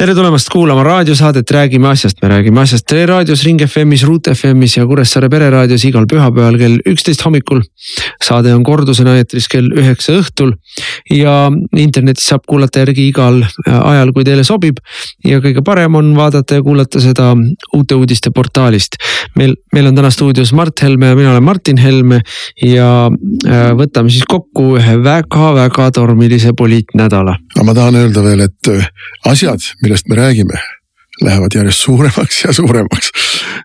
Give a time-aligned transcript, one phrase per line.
[0.00, 4.78] tere tulemast kuulama raadiosaadet Räägime asjast, me räägime asjast Tre raadios, Ring FM-is, Ruut FM-is
[4.78, 7.60] ja Kuressaare pereraadios igal pühapäeval kell üksteist hommikul.
[8.24, 10.54] saade on kordusena eetris kell üheksa õhtul
[11.12, 11.34] ja
[11.76, 14.80] internetis saab kuulata järgi igal äh, ajal, kui teile sobib.
[15.24, 17.34] ja kõige parem on vaadata ja kuulata seda
[17.76, 18.96] uute uudiste portaalist.
[19.36, 22.22] meil, meil on täna stuudios Mart Helme ja mina olen Martin Helme
[22.62, 27.36] ja äh, võtame siis kokku ühe väga-väga tormilise poliitnädala.
[27.56, 28.88] aga ma tahan öelda veel, et äh,
[29.28, 30.58] asjad millest me räägime,
[31.20, 33.10] lähevad järjest suuremaks ja suuremaks.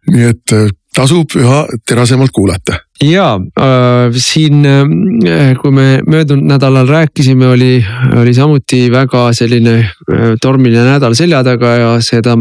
[0.09, 2.79] nii et äh, tasub üha terasemalt kuulata.
[3.03, 7.85] Ja äh, siin, äh, kui me möödunud nädalal rääkisime, oli,
[8.21, 12.37] oli samuti väga selline äh, tormiline nädal selja taga ja seda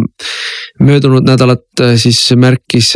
[0.81, 1.65] möödunud nädalat
[1.99, 2.93] siis märkis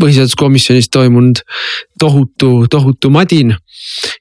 [0.00, 1.40] põhiseaduskomisjonis toimunud
[2.00, 3.54] tohutu, tohutu madin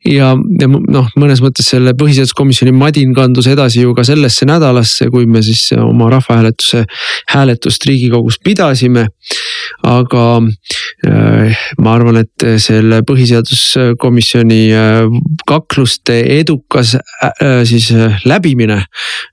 [0.06, 5.28] ja, ja noh, mõnes mõttes selle põhiseaduskomisjoni madin kandus edasi ju ka sellesse nädalasse, kui
[5.30, 6.86] me siis oma rahvahääletuse
[7.34, 9.08] hääletust riigikogus pidasime.
[9.88, 10.26] Aga
[11.08, 18.84] äh, ma arvan, et selle põhiseaduskomisjoni äh, kakluste edukas äh, siis äh, läbimine.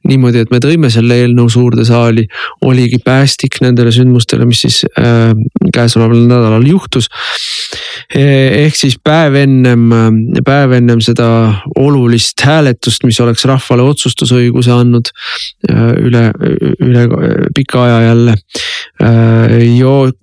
[0.09, 2.27] niimoodi, et me tõime selle eelnõu suurde saali,
[2.65, 5.33] oligi päästik nendele sündmustele, mis siis äh,
[5.73, 7.09] käesoleval nädalal juhtus.
[8.15, 9.89] ehk siis päev ennem
[10.45, 11.27] päev ennem seda
[11.79, 15.11] olulist hääletust, mis oleks rahvale otsustusõiguse andnud
[15.71, 16.25] äh, üle,
[16.83, 17.05] üle
[17.57, 18.37] pika aja jälle.
[19.05, 19.65] Äh,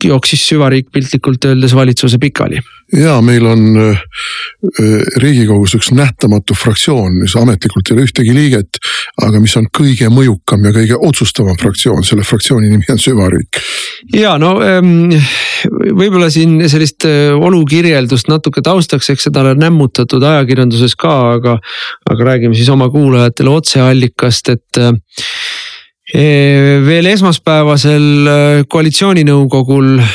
[0.04, 2.62] jooksis süvariik piltlikult öeldes valitsuse pikali
[2.96, 4.00] ja meil on äh,
[5.22, 8.80] riigikogus üks nähtamatu fraktsioon, mis ametlikult ei ole ühtegi liiget,
[9.24, 13.62] aga mis on kõige mõjukam ja kõige otsustavam fraktsioon, selle fraktsiooni nimi on süvariik.
[14.16, 15.14] ja no ähm,
[15.72, 21.58] võib-olla siin sellist äh, olukirjeldust natuke taustaks, eks seda on nämmutatud ajakirjanduses ka, aga,
[22.12, 24.92] aga räägime siis oma kuulajatele otseallikast, et äh,
[26.12, 30.10] veel esmaspäevasel äh, koalitsiooninõukogul äh,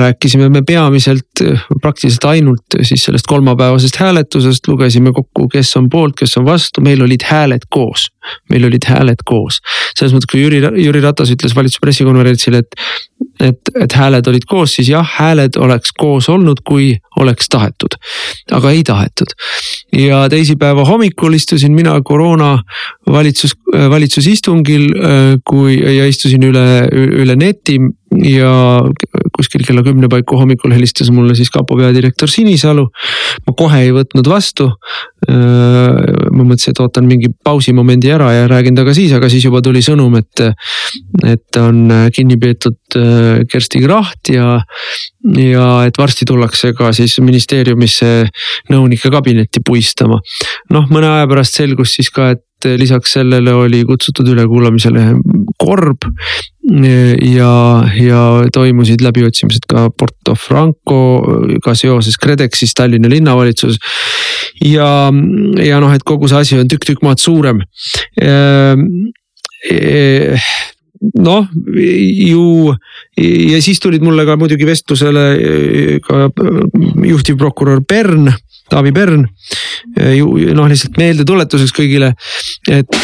[0.00, 6.16] rääkisime me peamiselt, äh, praktiliselt ainult siis sellest kolmapäevasest hääletusest, lugesime kokku, kes on poolt,
[6.18, 8.10] kes on vastu, meil olid hääled koos.
[8.50, 9.60] meil olid hääled koos,
[9.94, 12.74] selles mõttes, kui Jüri, Jüri Ratas ütles valitsuse pressikonverentsil, et,
[13.40, 17.96] et, et hääled olid koos, siis jah, hääled oleks koos olnud, kui oleks tahetud,
[18.52, 19.34] aga ei tahetud.
[19.96, 22.58] ja teisipäeva hommikul istusin mina koroona
[23.10, 23.56] valitsus,
[23.90, 24.88] valitsusistungil
[25.48, 27.78] kui ja istusin üle, üle neti
[28.14, 28.50] ja
[29.36, 32.86] kuskil kella kümne paiku hommikul helistas mulle siis kapo peadirektor Sinisalu.
[33.46, 34.68] ma kohe ei võtnud vastu.
[35.26, 39.82] ma mõtlesin, et ootan mingi pausimomendi ära ja räägin temaga siis, aga siis juba tuli
[39.82, 40.44] sõnum, et,
[41.26, 42.78] et on kinni peetud
[43.50, 44.60] Kersti Kracht ja,
[45.42, 48.12] ja et varsti tullakse ka siis ministeeriumisse
[48.70, 50.20] nõunike kabinetti puistama.
[50.70, 55.06] noh, mõne aja pärast selgus siis ka, et et lisaks sellele oli kutsutud ülekuulamisele
[55.58, 56.06] Korb
[56.66, 57.52] ja,
[58.02, 58.22] ja
[58.52, 63.78] toimusid läbiotsimised ka Porto Francoga seoses KredExis Tallinna linnavalitsuses.
[64.64, 65.12] ja,
[65.62, 67.62] ja noh, et kogu see asi on tükk-tükk maad suurem
[71.22, 71.48] noh,
[72.26, 72.74] ju
[73.16, 76.26] ja siis tulid mulle ka muidugi vestlusele ka
[77.06, 78.30] juhtivprokurör Pern
[78.72, 79.26] Taavi Pern.
[80.56, 82.12] noh, lihtsalt meeldetuletuseks kõigile,
[82.70, 82.98] et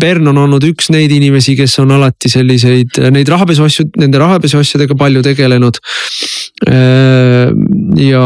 [0.00, 4.62] Pern on olnud üks neid inimesi, kes on alati selliseid, neid rahapesu asju, nende rahapesu
[4.62, 5.80] asjadega palju tegelenud.
[7.98, 8.24] ja,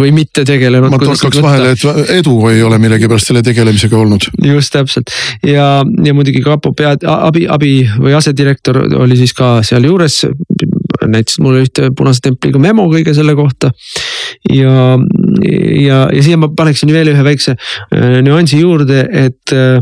[0.00, 0.90] või mitte tegelenud.
[0.90, 4.28] ma torkaks vahele, et edu ei ole millegipärast selle tegelemisega olnud.
[4.44, 5.14] just täpselt
[5.46, 10.24] ja, ja muidugi kapo pea, abi, abi või asedirektor oli siis ka sealjuures
[11.08, 13.70] näitas mulle ühte punase templiga memo kõige selle kohta.
[14.50, 14.98] ja,
[15.80, 19.80] ja, ja siia ma paneksin veel ühe väikse äh, nüansi juurde, et äh,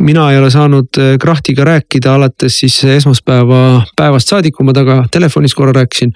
[0.00, 5.08] mina ei ole saanud äh, Krahtiga rääkida alates siis esmaspäeva päevast saadik, kui ma temaga
[5.12, 6.12] telefonis korra rääkisin.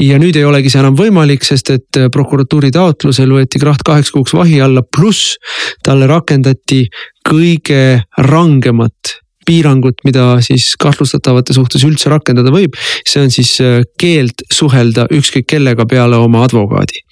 [0.00, 4.36] ja nüüd ei olegi see enam võimalik, sest et prokuratuuri taotlusel võeti Kraht kaheks kuuks
[4.36, 5.36] vahi alla, pluss
[5.84, 6.86] talle rakendati
[7.26, 9.20] kõige rangemat
[9.50, 12.76] piirangut, mida siis kahtlustatavate suhtes üldse rakendada võib.
[13.06, 17.02] see on siis äh, keeld suhelda ükskõik kellega peale oma advokaadi.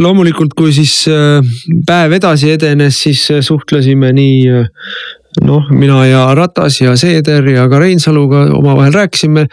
[0.00, 1.42] loomulikult, kui siis äh,
[1.86, 4.54] päev edasi edenes, siis äh, suhtlesime nii
[5.44, 9.46] noh, mina ja Ratas ja Seeder ja ka Reinsaluga omavahel rääkisime.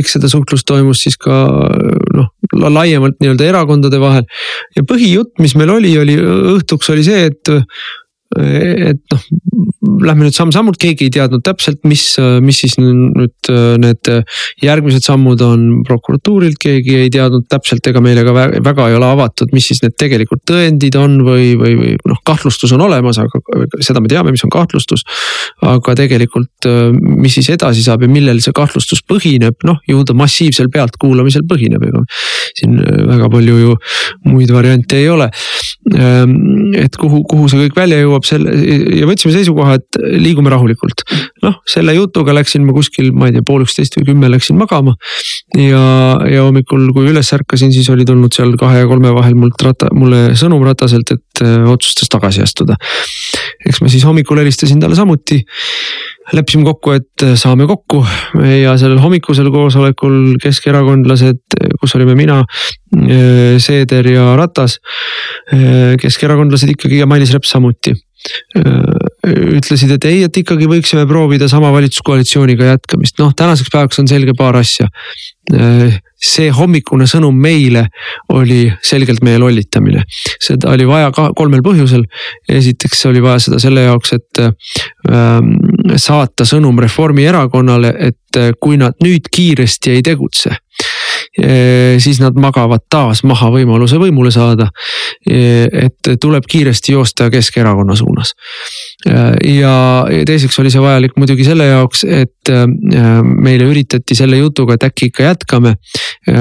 [0.00, 1.42] eks seda suhtlust toimus siis ka
[2.16, 4.26] noh, laiemalt nii-öelda erakondade vahel.
[4.76, 6.16] ja põhijutt, mis meil oli, oli
[6.56, 7.54] õhtuks oli see, et
[8.40, 9.22] et noh,
[9.80, 12.02] lähme nüüd samm-sammult, keegi ei teadnud täpselt, mis,
[12.44, 13.50] mis siis nüüd
[13.80, 14.10] need
[14.60, 19.54] järgmised sammud on prokuratuurilt, keegi ei teadnud täpselt, ega meile ka väga ei ole avatud,
[19.56, 23.40] mis siis need tegelikult tõendid on või, või, või noh, kahtlustus on olemas, aga
[23.80, 25.06] seda me teame, mis on kahtlustus.
[25.64, 26.68] aga tegelikult,
[27.20, 31.88] mis siis edasi saab ja millel see kahtlustus põhineb, noh ju ta massiivsel pealtkuulamisel põhineb,
[31.88, 32.04] ega
[32.58, 32.76] siin
[33.08, 33.76] väga palju ju
[34.28, 35.30] muid variante ei ole.
[36.80, 38.52] et kuhu, kuhu see kõik välja jõuab selle
[39.00, 41.04] ja võtsime seisukoha, et liigume rahulikult.
[41.44, 44.96] noh, selle jutuga läksin ma kuskil, ma ei tea, pool üksteist või kümme läksin magama.
[45.56, 45.84] ja,
[46.30, 49.90] ja hommikul, kui üles ärkasin, siis oli tulnud seal kahe ja kolme vahel mult rata,
[49.96, 52.76] mulle sõnum Rataselt, et äh, otsustas tagasi astuda.
[53.66, 55.40] eks ma siis hommikul helistasin talle samuti
[56.36, 58.02] leppisime kokku, et äh, saame kokku
[58.62, 61.42] ja sellel hommikusel koosolekul keskerakondlased,
[61.80, 62.42] kus olime mina,
[62.96, 64.78] äh, Seeder ja Ratas.
[66.00, 67.94] keskerakondlased ikkagi ja Mailis Reps samuti
[69.26, 74.34] ütlesid, et ei, et ikkagi võiksime proovida sama valitsuskoalitsiooniga jätkamist, noh tänaseks päevaks on selge
[74.38, 74.88] paar asja.
[76.20, 77.86] see hommikune sõnum meile
[78.30, 80.04] oli selgelt meie lollitamine,
[80.38, 82.04] seda oli vaja ka kolmel põhjusel.
[82.48, 85.56] esiteks oli vaja seda selle jaoks, et ähm,
[85.96, 90.54] saata sõnum Reformierakonnale, et kui nad nüüd kiiresti ei tegutse
[91.98, 94.68] siis nad magavad taas maha võimaluse võimule saada.
[95.26, 98.34] et tuleb kiiresti joosta Keskerakonna suunas.
[99.44, 99.74] Ja
[100.26, 102.50] teiseks oli see vajalik muidugi selle jaoks, et
[103.24, 105.74] meile üritati selle jutuga, et äkki ikka jätkame,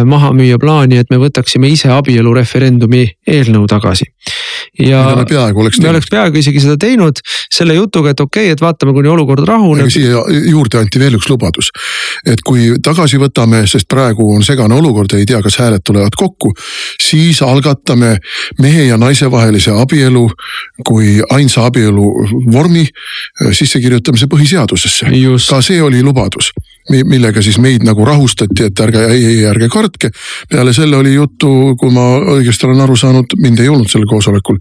[0.06, 4.10] maha müüa plaani, et me võtaksime ise abielureferendumi eelnõu tagasi.
[4.80, 5.88] ja me peaaegu oleks teinud.
[5.88, 7.22] me oleks peaaegu isegi seda teinud
[7.54, 9.90] selle jutuga, et okei okay,, et vaatame, kuni olukord rahuneb.
[9.90, 11.72] siia juurde anti veel üks lubadus,
[12.28, 16.52] et kui tagasi võtame, sest praegu on segane olukord, ei tea, kas hääled tulevad kokku,
[17.02, 18.18] siis algatame
[18.60, 20.28] mehe ja naise vahelise abielu
[20.86, 22.06] kui ainsa abielu
[22.52, 25.10] vormi äh, sissekirjutamise põhiseadusesse.
[25.50, 26.52] ka see oli lubadus,
[26.90, 30.12] millega siis meid nagu rahustati, et ärge, ei, ei ärge kartke.
[30.50, 32.08] peale selle oli juttu, kui ma
[32.38, 34.60] õigesti olen aru saanud, mind ei olnud sellel koosolekul,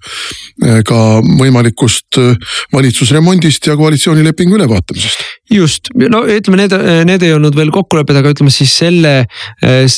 [0.67, 5.25] äh, ka võimalikust äh, valitsusremondist ja koalitsioonilepingu ülevaatamisest.
[5.51, 6.75] Just, no ütleme, need,
[7.09, 9.13] need ei olnud veel kokkulepped, aga ütleme siis selle,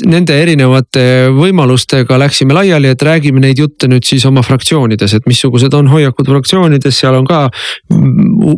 [0.08, 1.04] nende erinevate
[1.34, 6.30] võimalustega läksime laiali, et räägime neid jutte nüüd siis oma fraktsioonides, et missugused on hoiakud
[6.30, 7.42] fraktsioonides, seal on ka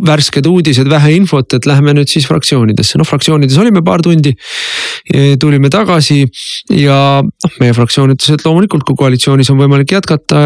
[0.07, 4.35] värsked uudised, vähe infot, et lähme nüüd siis fraktsioonidesse, noh fraktsioonides olime paar tundi.
[5.41, 6.23] tulime tagasi
[6.77, 10.43] ja noh, meie fraktsioon ütles, et loomulikult, kui koalitsioonis on võimalik jätkata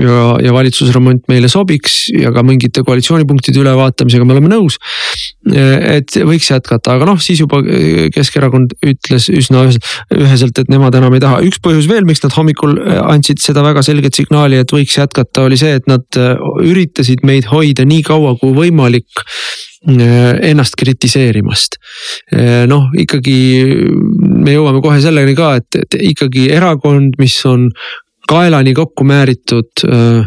[0.00, 4.78] ja, ja valitsusremont meile sobiks ja ka mingite koalitsioonipunktide ülevaatamisega me oleme nõus.
[5.96, 7.60] Et võiks jätkata, aga noh, siis juba
[8.14, 11.42] Keskerakond ütles üsna üheselt, et nemad enam ei taha.
[11.46, 15.58] üks põhjus veel, miks nad hommikul andsid seda väga selget signaali, et võiks jätkata, oli
[15.60, 16.20] see, et nad
[16.64, 19.24] üritasid meid hoida nii kaua kui võimalik
[19.86, 21.78] ennast kritiseerimast.
[22.70, 23.36] noh, ikkagi
[24.18, 27.70] me jõuame kohe selleni ka, et, ikkagi erakond, mis on
[28.26, 30.26] kaelani kokku määritud äh,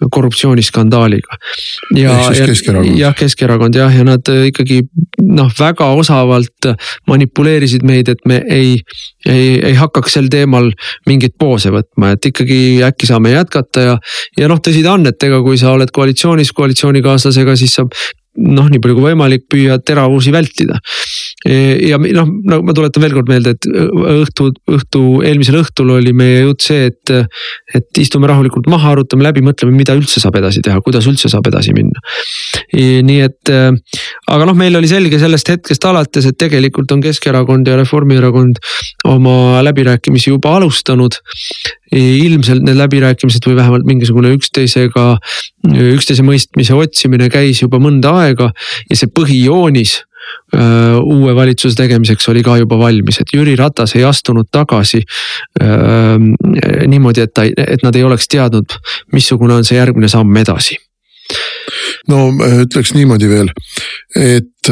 [0.00, 1.38] korruptsiooniskandaaliga.
[1.96, 2.98] ja, ja Keskerakond.
[2.98, 4.82] jah, Keskerakond jah, ja nad äh, ikkagi
[5.22, 6.70] noh, väga osavalt
[7.08, 8.76] manipuleerisid meid, et me ei,
[9.28, 10.70] ei, ei hakkaks sel teemal
[11.08, 13.96] mingeid poose võtma, et ikkagi äkki saame jätkata ja.
[14.38, 17.86] ja noh, tõsi ta on, et ega kui sa oled koalitsioonis koalitsioonikaaslasega, siis sa
[18.36, 20.78] noh, nii palju kui võimalik, püüad teravusi vältida.
[21.46, 26.42] Ja noh, no ma tuletan veel kord meelde, et õhtu, õhtu, eelmisel õhtul oli meie
[26.42, 27.12] jutt see, et,
[27.76, 31.46] et istume rahulikult maha, arutame läbi, mõtleme, mida üldse saab edasi teha, kuidas üldse saab
[31.50, 32.02] edasi minna.
[32.74, 37.78] nii et, aga noh, meil oli selge sellest hetkest alates, et tegelikult on Keskerakond ja
[37.78, 38.60] Reformierakond
[39.06, 41.20] oma läbirääkimisi juba alustanud
[41.94, 45.06] ilmselt need läbirääkimised või vähemalt mingisugune üksteisega,
[45.94, 48.50] üksteise mõistmise otsimine käis juba mõnda aega
[48.90, 50.00] ja see põhijoonis
[51.02, 55.02] uue valitsuse tegemiseks oli ka juba valmis, et Jüri Ratas ei astunud tagasi
[55.62, 56.18] öö,
[56.86, 58.78] niimoodi, et ta, et nad ei oleks teadnud,
[59.12, 60.78] missugune on see järgmine samm edasi.
[62.08, 62.28] No
[62.62, 63.50] ütleks niimoodi veel,
[64.14, 64.70] et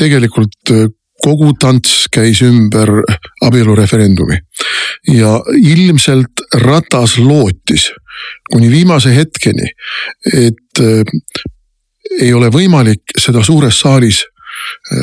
[0.00, 0.72] tegelikult
[1.24, 2.90] kogu tants käis ümber
[3.44, 4.38] abielureferendumi.
[5.14, 7.90] Ja ilmselt Ratas lootis
[8.52, 9.70] kuni viimase hetkeni,
[10.32, 11.02] et äh,
[12.20, 14.33] ei ole võimalik seda suures saalis äh,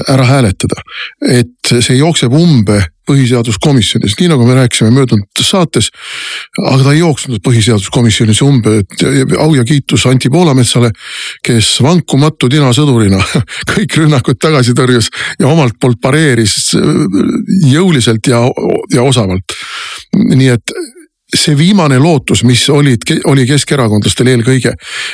[0.09, 0.81] ära hääletada,
[1.27, 5.89] et see jookseb umbe põhiseaduskomisjonis, nii nagu me rääkisime möödunud saates.
[6.61, 9.03] aga ta ei jooksnud põhiseaduskomisjonis umbe, et
[9.39, 10.91] au ja kiitus Anti Poolametsale,
[11.43, 13.19] kes vankumatu tinasõdurina
[13.73, 16.75] kõik rünnakud tagasi tõrjus ja omalt poolt pareeris
[17.71, 18.45] jõuliselt ja,
[18.93, 19.57] ja osavalt.
[20.13, 20.75] nii et
[21.35, 24.73] see viimane lootus, mis olid, oli keskerakondlastel eelkõige,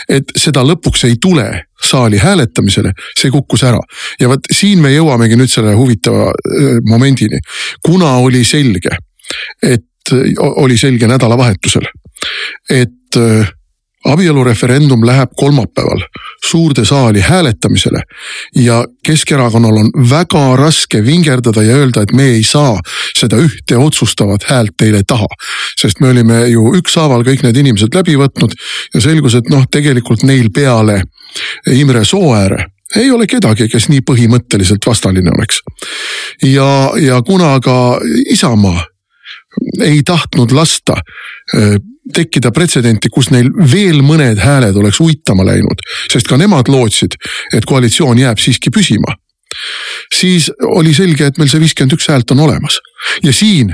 [0.09, 1.45] et seda lõpuks ei tule
[1.83, 3.79] saali hääletamisele, see kukkus ära.
[4.19, 6.31] ja vot siin me jõuamegi nüüd selle huvitava
[6.89, 7.39] momendini,
[7.85, 8.97] kuna oli selge,
[9.61, 10.13] et
[10.63, 11.85] oli selge nädalavahetusel,
[12.69, 13.21] et
[14.07, 16.03] abielureferendum läheb kolmapäeval
[16.45, 18.01] suurde saali hääletamisele
[18.55, 22.79] ja Keskerakonnal on väga raske vingerdada ja öelda, et me ei saa
[23.17, 25.27] seda ühte otsustavat häält teile taha.
[25.79, 28.55] sest me olime ju ükshaaval kõik need inimesed läbi võtnud
[28.93, 31.01] ja selgus, et noh, tegelikult neil peale
[31.71, 35.59] Imre Sooääre ei ole kedagi, kes nii põhimõtteliselt vastaline oleks.
[36.43, 37.99] ja, ja kuna ka
[38.31, 38.85] Isamaa
[39.81, 41.77] ei tahtnud lasta äh,
[42.13, 47.17] tekkida pretsedenti, kus neil veel mõned hääled oleks uitama läinud, sest ka nemad lootsid,
[47.53, 49.15] et koalitsioon jääb siiski püsima.
[50.13, 52.77] siis oli selge, et meil see viiskümmend üks häält on olemas
[53.23, 53.71] ja siin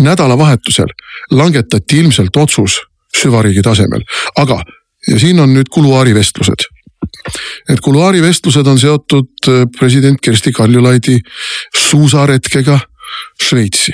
[0.00, 0.88] nädalavahetusel
[1.30, 2.80] langetati ilmselt otsus
[3.16, 4.02] süvariigi tasemel,
[4.36, 4.62] aga
[5.06, 6.66] ja siin on nüüd kuluaarivestlused.
[7.68, 11.18] Need kuluaarivestlused on seotud äh, president Kersti Kaljulaidi
[11.76, 12.78] suusaretkega
[13.42, 13.92] Šveitsi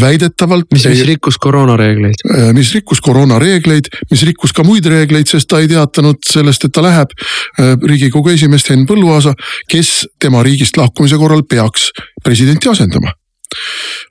[0.00, 0.66] väidetavalt.
[0.72, 2.24] mis, mis rikkus koroonareegleid.
[2.30, 6.74] Äh, mis rikkus koroonareegleid, mis rikkus ka muid reegleid, sest ta ei teatanud sellest, et
[6.74, 9.34] ta läheb äh, riigikogu esimeest Henn Põlluaasa,
[9.70, 11.90] kes tema riigist lahkumise korral peaks
[12.24, 13.14] presidenti asendama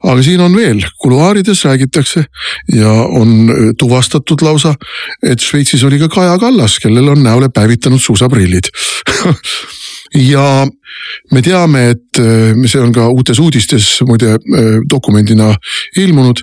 [0.04, 2.26] aga siin on veel, kuluaarides räägitakse
[2.76, 4.74] ja on äh, tuvastatud lausa,
[5.24, 8.68] et Šveitsis oli ka Kaja Kallas, kellel on näole päevitanud suusaprillid
[10.16, 10.68] ja
[11.32, 15.54] me teame, et äh, see on ka uutes uudistes muide äh, dokumendina
[15.98, 16.42] ilmunud,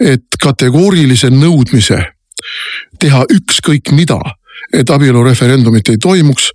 [0.00, 2.02] et kategoorilise nõudmise
[3.00, 4.20] teha ükskõik mida
[4.74, 6.48] et abielureferendumit ei toimuks,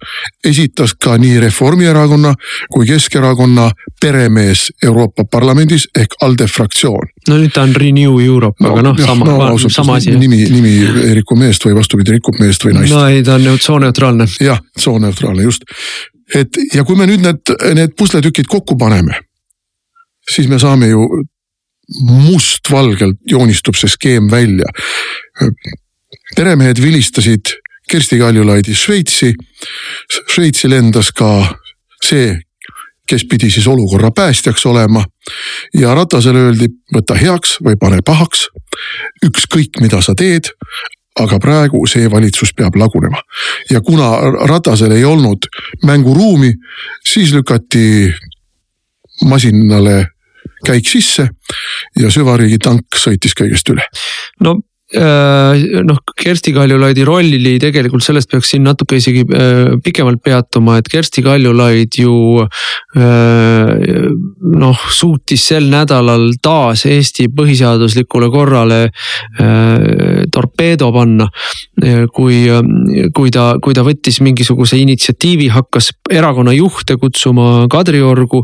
[0.45, 2.33] esitas ka nii Reformierakonna
[2.73, 3.69] kui Keskerakonna
[4.01, 7.11] peremees Euroopa Parlamendis ehk ALDE fraktsioon.
[7.29, 10.15] no nüüd ta on Renew Europe no,, aga noh, sama no,, sama asi.
[10.17, 10.73] nimi, nimi
[11.05, 12.93] ei riku meest või vastupidi, rikub meest või naist.
[12.93, 14.27] no ei, ta on sooneutraalne.
[14.41, 15.67] jah, sooneutraalne just
[16.35, 19.19] et ja kui me nüüd need, need pusletükid kokku paneme,
[20.29, 21.07] siis me saame ju
[22.07, 24.69] mustvalgelt joonistub see skeem välja.
[26.35, 27.51] peremehed vilistasid
[27.91, 29.33] Kersti Kaljulaidi Šveitsi.
[30.31, 31.57] Šveitsi lendas ka
[32.05, 32.37] see,
[33.09, 35.03] kes pidi siis olukorra päästjaks olema.
[35.73, 38.47] ja Ratasele öeldi, võta heaks või pane pahaks.
[39.25, 40.47] ükskõik, mida sa teed,
[41.19, 43.19] aga praegu see valitsus peab lagunema.
[43.69, 45.47] ja kuna Ratasel ei olnud
[45.83, 46.53] mänguruumi,
[47.05, 48.13] siis lükati
[49.25, 50.05] masinale
[50.65, 51.27] käik sisse
[51.99, 53.85] ja süvariigi tank sõitis kõigest üle.
[54.39, 54.59] no
[54.91, 60.89] Äh, noh, Kersti Kaljulaidi rolli tegelikult sellest peaks siin natuke isegi äh, pikemalt peatuma, et
[60.91, 63.71] Kersti Kaljulaid ju äh,
[64.59, 68.81] noh, suutis sel nädalal taas Eesti põhiseaduslikule korrale
[70.33, 71.27] torpeedo panna.
[72.13, 72.43] kui,
[73.15, 78.43] kui ta, kui ta võttis mingisuguse initsiatiivi, hakkas erakonna juhte kutsuma Kadriorgu,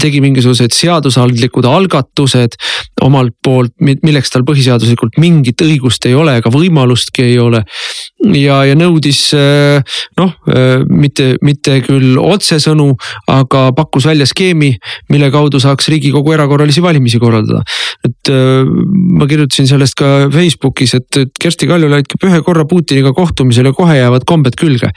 [0.00, 2.58] tegi mingisugused seadusandlikud algatused
[3.04, 7.62] omalt poolt, milleks tal põhiseaduslikult mingit õigust ei ole ega võimalustki ei ole.
[8.34, 12.90] ja, ja nõudis äh, noh, äh, mitte, mitte küll otsesõnu,
[13.30, 14.74] aga pakkus välja skeemi,
[15.12, 17.62] mille kaudu saaks riigikogu erakorralisi valimisi korraldada.
[18.04, 18.64] et äh,
[19.18, 23.76] ma kirjutasin sellest ka Facebookis, et, et Kersti Kaljulaid käib ühe korra Putiniga kohtumisel ja
[23.76, 24.92] kohe jäävad kombed külge.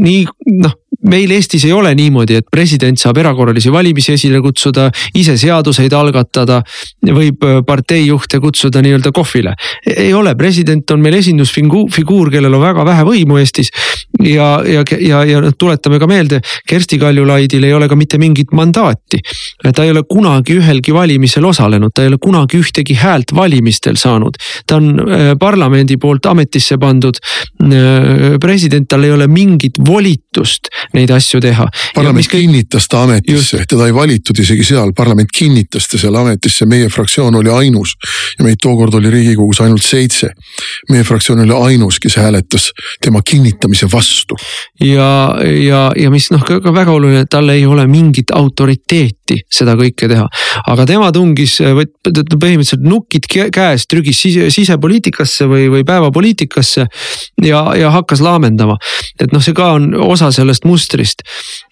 [0.00, 0.24] nii
[0.60, 0.78] noh
[1.08, 6.60] meil Eestis ei ole niimoodi, et president saab erakorralisi valimisi esile kutsuda, ise seaduseid algatada,
[7.06, 9.54] võib äh, parteijuhte kutsuda nii-öelda kohvile.
[9.96, 13.70] ei ole, president on meil esindusfiguur, kellel on väga vähe võimu Eestis.
[14.24, 18.52] ja, ja, ja, ja noh, tuletame ka meelde, Kersti Kaljulaidil ei ole ka mitte mingit
[18.52, 19.22] mandaati.
[19.74, 24.36] ta ei ole kunagi ühelgi valimisel osalenud, ta ei ole kunagi ühtegi häält valimistel saanud.
[24.66, 31.10] ta on äh, parlamendi poolt ametisse pandud äh, president, tal ei ole mingit volitust neid
[31.14, 31.66] asju teha.
[31.94, 32.44] parlament kõik...
[32.44, 37.40] kinnitas ta ametisse, teda ei valitud isegi seal, parlament kinnitas ta selle ametisse, meie fraktsioon
[37.40, 37.96] oli ainus.
[38.38, 40.32] ja meid tookord oli riigikogus ainult seitse.
[40.90, 42.70] meie fraktsioon oli ainus, kes hääletas
[43.02, 44.36] tema kinnitamise vastu.
[44.84, 45.10] ja,
[45.66, 50.26] ja, ja mis noh, ka väga oluline, tal ei ole mingit autoriteeti seda kõike teha.
[50.66, 56.86] aga tema tungis põhimõtteliselt nukid käes, trügis sise, sisepoliitikasse või, või päevapoliitikasse
[57.46, 58.76] ja, ja hakkas laamendama.
[59.20, 61.22] et noh, see ka on osa sellest must mustrist.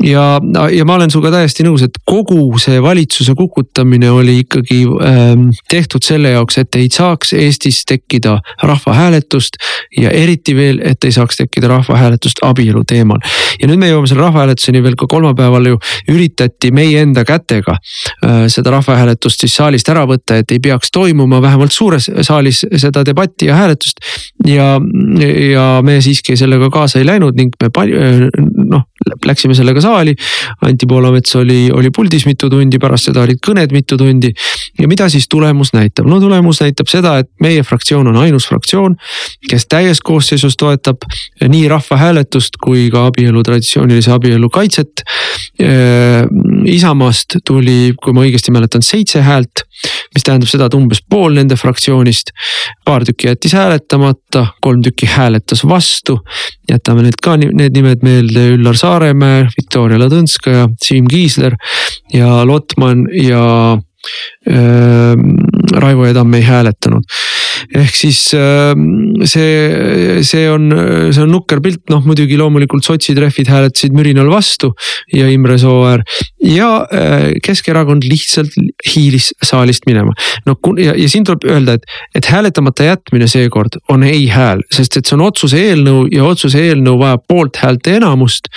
[0.03, 0.41] ja,
[0.73, 6.05] ja ma olen sinuga täiesti nõus, et kogu see valitsuse kukutamine oli ikkagi ähm, tehtud
[6.05, 9.57] selle jaoks, et ei saaks Eestis tekkida rahvahääletust.
[9.97, 13.19] ja eriti veel, et ei saaks tekkida rahvahääletust abielu teemal.
[13.61, 15.79] ja nüüd me jõuame selle rahvahääletuseni veel ka kolmapäeval ju
[16.13, 21.43] üritati meie enda kätega äh, seda rahvahääletust siis saalist ära võtta, et ei peaks toimuma
[21.43, 24.05] vähemalt suures saalis seda debatti ja hääletust.
[24.47, 24.77] ja,
[25.53, 27.71] ja me siiski sellega kaasa ei läinud ning me
[28.69, 28.85] noh,
[29.27, 30.15] läksime sellega saali.
[30.67, 34.33] Anti Poolamets oli, oli puldis mitu tundi, pärast seda olid kõned mitu tundi.
[34.79, 36.07] ja mida siis tulemus näitab?
[36.07, 38.97] no tulemus näitab seda, et meie fraktsioon on ainus fraktsioon,
[39.49, 41.05] kes täies koosseisus toetab
[41.49, 45.03] nii rahvahääletust kui ka abielu, traditsioonilise abielu kaitset.
[46.69, 49.65] Isamaast tuli, kui ma õigesti mäletan, seitse häält,
[50.19, 52.33] mis tähendab seda, et umbes pool nende fraktsioonist.
[52.85, 56.19] paar tükki jättis hääletamata, kolm tükki hääletas vastu.
[56.69, 61.57] jätame need ka need nimed meelde, Üllar Saaremäe, Viktoria Ladõnskaja, Siim Kiisler
[62.13, 63.79] ja Lotman ja
[64.49, 65.15] äh,
[65.81, 67.07] Raivo Edam ei hääletanud
[67.75, 68.87] ehk siis ähm,
[69.25, 70.71] see, see on,
[71.13, 74.73] see on nukker pilt, noh muidugi loomulikult sotsitrehvid hääletasid mürinal vastu
[75.13, 76.05] ja Imre Sooäär.
[76.45, 78.55] ja äh, Keskerakond lihtsalt
[78.95, 80.13] hiilis saalist minema.
[80.47, 84.97] no ja, ja siin tuleb öelda, et, et hääletamata jätmine seekord on ei hääl, sest
[84.97, 88.49] et see on otsuse eelnõu ja otsuse eelnõu vajab poolthäälte enamust.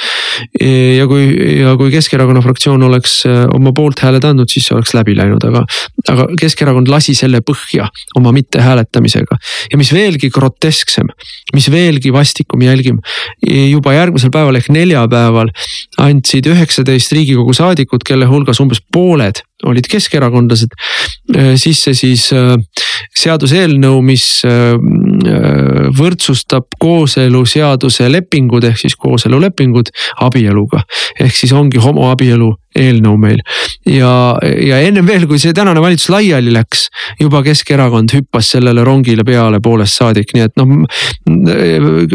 [0.62, 1.25] ja kui,
[1.60, 5.65] ja kui Keskerakonna fraktsioon oleks äh, oma poolthääled andnud, siis see oleks läbi läinud, aga,
[6.12, 9.38] aga Keskerakond lasi selle põhja oma mittehääletamisega valetamisega.
[9.72, 11.08] ja mis veelgi grotesksem,
[11.54, 13.00] mis veelgi vastikum jälgim,
[13.48, 15.52] juba järgmisel päeval ehk neljapäeval
[15.98, 20.74] andsid üheksateist riigikogu saadikut, kelle hulgas umbes pooled olid keskerakondlased,
[21.36, 22.56] äh, sisse siis äh,
[23.18, 24.74] seaduseelnõu, mis äh,
[25.98, 29.92] võrdsustab kooseluseaduse lepingud ehk siis kooselulepingud
[30.26, 30.82] abieluga.
[31.20, 33.42] ehk siis ongi homoabielu eelnõu meil
[33.86, 36.86] ja, ja ennem veel, kui see tänane valitsus laiali läks,
[37.20, 40.70] juba Keskerakond hüppas sellele rongile peale poolest saadik, nii et noh.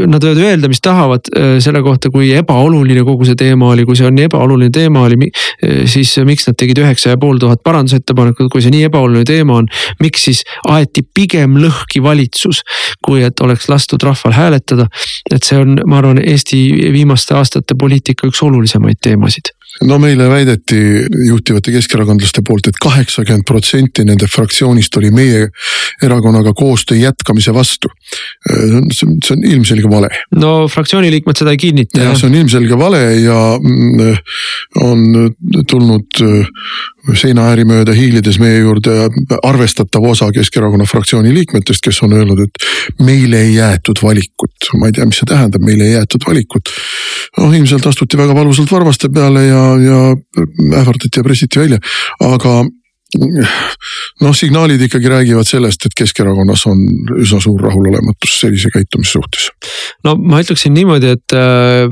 [0.07, 1.29] Nad võivad öelda, mis tahavad
[1.63, 5.31] selle kohta, kui ebaoluline kogu see teema oli, kui see on nii ebaoluline teema oli,
[5.91, 9.71] siis miks nad tegid üheksa ja pool tuhat parandusettepanekut, kui see nii ebaoluline teema on.
[10.01, 12.63] miks siis aeti pigem lõhki valitsus,
[13.05, 14.89] kui et oleks lastud rahval hääletada.
[15.35, 20.79] et see on, ma arvan, Eesti viimaste aastate poliitika üks olulisemaid teemasid no meile väideti
[21.27, 25.49] juhtivate keskerakondlaste poolt et, et kaheksakümmend protsenti nende fraktsioonist oli meie
[26.03, 27.89] erakonnaga koostöö jätkamise vastu.
[28.93, 30.09] see on ilmselge vale.
[30.35, 32.01] no fraktsiooni liikmed seda ei kinnita.
[32.01, 34.17] jah, see on ilmselge vale ja mm,
[34.83, 35.37] on
[35.69, 36.25] tulnud
[37.15, 39.07] seinaääri mööda hiilides meie juurde
[39.47, 44.71] arvestatav osa Keskerakonna fraktsiooni liikmetest, kes on öelnud, et meile ei jäetud valikut.
[44.81, 46.73] ma ei tea, mis see tähendab, meile ei jäetud valikut.
[47.41, 50.01] Noh, ilmselt astuti väga valusalt varvaste peale ja, ja
[50.81, 51.81] ähvardati ja pressiti välja,
[52.25, 52.65] aga
[53.15, 56.81] noh, signaalid ikkagi räägivad sellest, et Keskerakonnas on
[57.23, 59.49] üsna suur rahulolematus sellise käitumise suhtes.
[60.05, 61.87] no ma ütleksin niimoodi, et äh,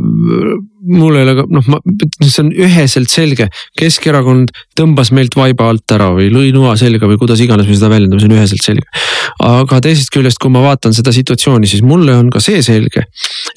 [0.84, 1.78] mul ei ole ka noh, ma,
[2.20, 3.48] see on üheselt selge,
[3.78, 7.92] Keskerakond tõmbas meilt vaiba alt ära või lõi noa selga või kuidas iganes me seda
[7.94, 9.06] väljendame, see on üheselt selge.
[9.44, 13.06] aga teisest küljest, kui ma vaatan seda situatsiooni, siis mulle on ka see selge,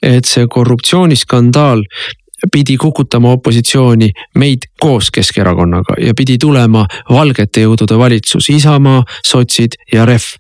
[0.06, 1.84] et see korruptsiooniskandaal
[2.52, 10.06] pidi kukutama opositsiooni meid koos Keskerakonnaga ja pidi tulema valgete jõudude valitsus, Isamaa, sotsid ja
[10.06, 10.36] Ref.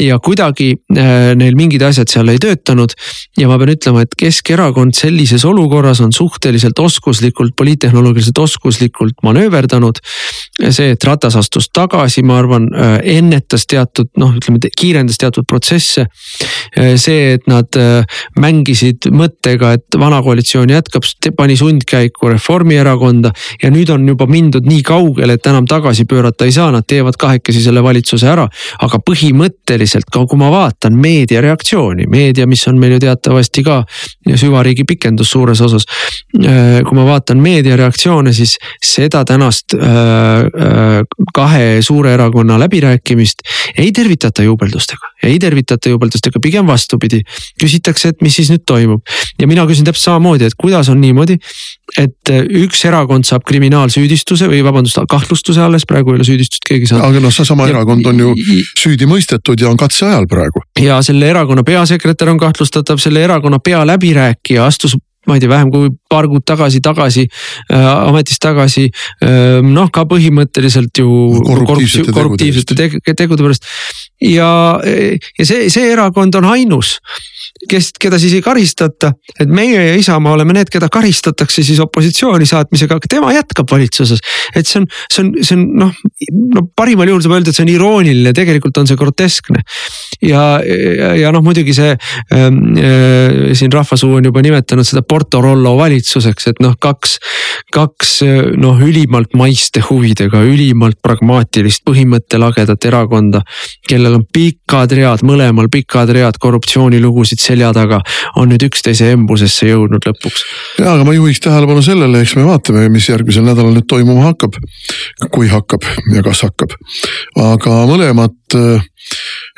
[0.00, 2.94] ja kuidagi äh, neil mingid asjad seal ei töötanud.
[3.38, 10.00] ja ma pean ütlema, et Keskerakond sellises olukorras on suhteliselt oskuslikult, poliittehnoloogiliselt oskuslikult manööverdanud.
[10.70, 16.06] see, et Ratas astus tagasi, ma arvan, äh, ennetas teatud noh, ütleme kiirendas teatud protsesse.
[16.78, 17.68] Äh, see, et nad
[18.40, 21.04] mängisid mõttega, et vana koalitsioon jätkab
[21.36, 26.52] pani sundkäiku Reformierakonda ja nüüd on juba mindud nii kaugele, et enam tagasi pöörata ei
[26.52, 28.48] saa, nad teevad kahekesi selle valitsuse ära.
[28.82, 33.82] aga põhimõtteliselt ka, kui ma vaatan meedia reaktsiooni, meedia, mis on meil ju teatavasti ka
[34.34, 35.86] süvariigi pikendus suures osas.
[36.36, 41.00] Äh, kui ma vaatan meedia reaktsioone, siis seda tänast äh, äh,
[41.34, 43.44] kahe suure erakonna läbirääkimist
[43.78, 47.22] ei tervitata juubeldustega, ei tervitata juubeldustega, pigem vastupidi.
[47.60, 49.02] küsitakse, et mis siis nüüd toimub
[49.40, 51.38] ja mina küsin täpselt samamoodi, et kuidas on niimoodi,
[51.98, 57.08] et üks erakond saab kriminaalsüüdistuse või vabandust, kahtlustuse alles, praegu ei ole süüdistust keegi saanud.
[57.08, 58.34] aga noh, seesama erakond on ju
[58.76, 60.62] süüdi mõistetud ja on katseajal praegu.
[60.82, 65.90] ja selle erakonna peasekretär on kahtlustatav, selle erakonna pealäbirääkija astus ma ei tea, vähem kui
[66.10, 69.58] paar kuud tagasi, tagasi äh, ametist tagasi äh,.
[69.64, 71.08] noh, ka põhimõtteliselt ju
[71.46, 73.66] korruptiivsete, korruptiivsete tegude pärast
[74.20, 74.50] ja,
[75.38, 76.96] ja see, see erakond on ainus
[77.70, 82.46] kes, keda siis ei karistata, et meie ja Isamaa oleme need, keda karistatakse siis opositsiooni
[82.48, 84.20] saatmisega, aga tema jätkab valitsuses.
[84.54, 85.94] et see on, see on, see on noh,
[86.54, 89.62] no parimal juhul saab öelda, et see on irooniline, tegelikult on see groteskne.
[90.24, 91.94] ja, ja, ja noh, muidugi see
[92.34, 97.18] ähm, äh, siin rahvasuu on juba nimetanud seda Porto Rollo valitsuseks, et noh, kaks,
[97.74, 98.18] kaks
[98.60, 103.42] noh, ülimalt maiste huvidega, ülimalt pragmaatilist põhimõttelagedat erakonda,
[104.06, 107.98] kellel on pikad read, mõlemal pikad read korruptsioonilugusid selja taga
[108.38, 110.44] on nüüd üksteise embusesse jõudnud lõpuks.
[110.78, 114.60] ja, aga ma juhiks tähelepanu sellele, eks me vaatame, mis järgmisel nädalal nüüd toimuma hakkab.
[115.34, 116.76] kui hakkab ja kas hakkab,
[117.42, 118.86] aga mõlemad äh,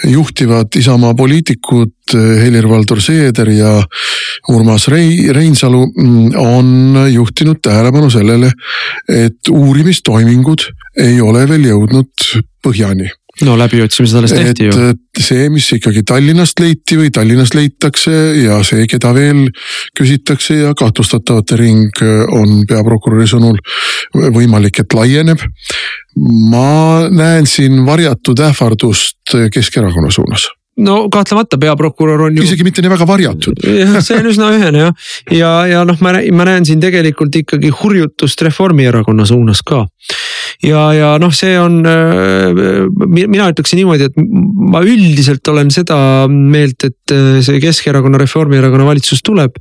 [0.08, 3.74] juhtivad Isamaa poliitikud äh, Helir-Valdor Seeder ja
[4.48, 8.52] Urmas Rei-, Reinsalu mm, on juhtinud tähelepanu sellele,
[9.08, 10.68] et uurimistoimingud
[11.04, 12.28] ei ole veel jõudnud
[12.64, 13.10] põhjani
[13.46, 14.90] no läbiotsimised alles tehti ju.
[15.18, 19.46] see, mis ikkagi Tallinnast leiti või Tallinnast leitakse ja see, keda veel
[19.98, 22.02] küsitakse ja kahtlustatavate ring
[22.34, 23.58] on peaprokuröri sõnul
[24.34, 25.42] võimalik, et laieneb.
[26.50, 30.48] ma näen siin varjatud ähvardust Keskerakonna suunas
[30.78, 32.42] no kahtlemata peaprokurör on ju.
[32.42, 33.62] isegi mitte nii väga varjatud.
[33.78, 37.72] jah, see on üsna ühene jah, ja, ja noh, ma, ma näen siin tegelikult ikkagi
[37.82, 39.84] hurjutust Reformierakonna suunas ka.
[40.64, 42.62] Ja, ja noh, see on, äh,
[43.08, 45.98] mina ütleksin niimoodi, et ma üldiselt olen seda
[46.30, 49.56] meelt, et äh, see Keskerakonna, Reformierakonna valitsus tuleb.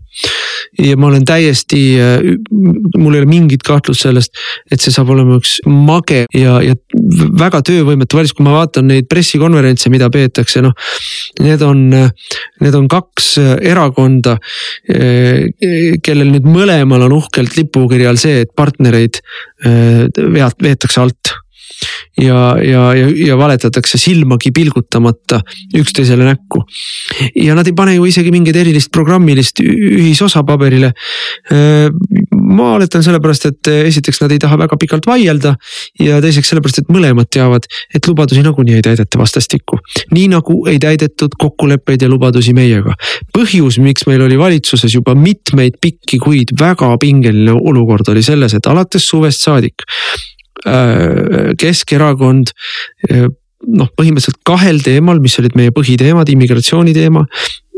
[0.82, 2.28] Ja ma olen täiesti, äh,
[2.98, 4.36] mul ei ole mingit kahtlust sellest,
[4.72, 6.76] et see saab olema üks mage ja, ja
[7.40, 10.76] väga töövõimetu valitsus, kui ma vaatan neid pressikonverentse, mida peetakse, noh
[11.42, 14.38] Need on, need on kaks erakonda,
[14.88, 19.20] kellel nüüd mõlemal on uhkelt lipukiri all see, et partnereid
[19.64, 21.36] vead-, veetakse alt
[22.22, 25.40] ja, ja, ja, ja valetatakse silmagi pilgutamata
[25.78, 26.64] üksteisele näkku.
[27.36, 30.92] ja nad ei pane ju isegi mingit erilist programmilist ühisosa paberile.
[32.32, 35.56] ma oletan sellepärast, et esiteks nad ei taha väga pikalt vaielda
[36.00, 39.80] ja teiseks sellepärast, et mõlemad teavad, et lubadusi nagunii ei täideta vastastikku.
[40.12, 42.96] nii nagu ei täidetud kokkuleppeid ja lubadusi meiega.
[43.38, 48.66] põhjus, miks meil oli valitsuses juba mitmeid pikki kuid väga pingeline olukord oli selles, et
[48.66, 49.86] alates suvest saadik
[51.58, 52.54] Keskerakond
[53.12, 53.28] äh,
[53.66, 57.26] noh, põhimõtteliselt kahel teemal, mis olid meie põhiteemad, immigratsiooni teema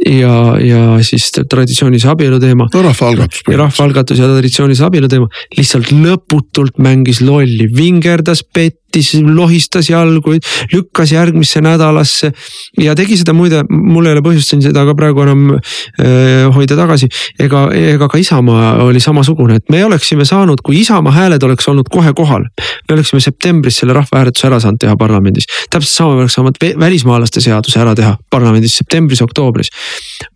[0.06, 2.70] ja, ja siis traditsioonilise abielu teema.
[2.74, 3.44] no rahvaalgatus.
[3.50, 10.34] ja rahvaalgatus ja traditsioonilise abielu teema lihtsalt lõputult mängis lolli, vingerdas, pettis võttis, lohistas jalgu,
[10.74, 12.32] lükkas järgmisse nädalasse.
[12.78, 16.76] ja tegi seda muide, mul ei ole põhjust siin seda ka praegu enam äh, hoida
[16.76, 17.08] tagasi.
[17.40, 21.90] ega, ega ka Isamaa oli samasugune, et me oleksime saanud, kui Isamaa hääled oleks olnud
[21.90, 22.44] kohe kohal.
[22.90, 25.46] me oleksime septembris selle rahvahääletuse ära saanud teha parlamendis.
[25.70, 29.70] täpselt sama me oleks saanud välismaalaste seaduse ära teha parlamendis septembris-oktoobris.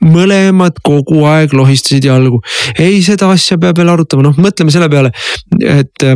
[0.04, 2.42] mõlemad kogu aeg lohistasid jalgu.
[2.78, 5.12] ei, seda asja peab veel arutama, noh mõtleme selle peale,
[5.62, 6.10] et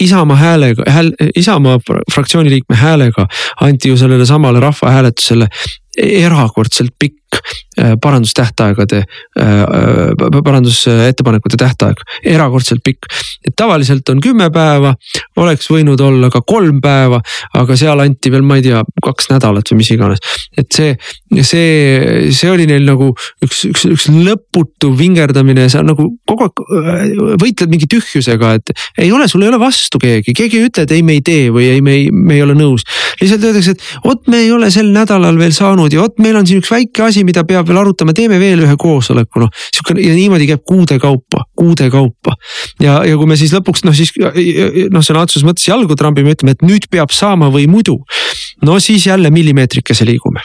[0.00, 1.78] Isamaa häälega, hääl, Isamaa
[2.14, 3.26] fraktsiooni liikme häälega
[3.60, 5.48] anti ju sellele samale rahvahääletusele
[5.98, 7.27] erakordselt pikk
[8.00, 8.96] parandustähtaegade,
[9.40, 13.06] äh, äh, parandusettepanekute tähtaeg, erakordselt pikk.
[13.46, 14.94] et tavaliselt on kümme päeva,
[15.36, 17.20] oleks võinud olla ka kolm päeva,
[17.54, 20.18] aga seal anti veel, ma ei tea, kaks nädalat või mis iganes.
[20.58, 20.96] et see,
[21.42, 23.12] see, see oli neil nagu
[23.44, 29.28] üks, üks, üks lõputu vingerdamine, sa nagu kogu aeg võitled mingi tühjusega, et ei ole,
[29.30, 31.84] sul ei ole vastu keegi, keegi ei ütle, et ei, me ei tee või ei,
[31.84, 32.86] me ei, me ei ole nõus.
[33.20, 36.46] lihtsalt öeldakse, et vot me ei ole sel nädalal veel saanud ja vot meil on
[36.48, 39.52] siin üks väike asi, mida peab veel arutama, teeme veel ühe koosoleku, noh.
[39.72, 42.36] sihuke ja niimoodi käib kuude kaupa, kuude kaupa.
[42.82, 46.56] ja, ja kui me siis lõpuks noh, siis noh, sõna otseses mõttes jalgu trambime, ütleme,
[46.56, 47.98] et nüüd peab saama või muidu.
[48.62, 50.44] no siis jälle millimeetrikese liigume.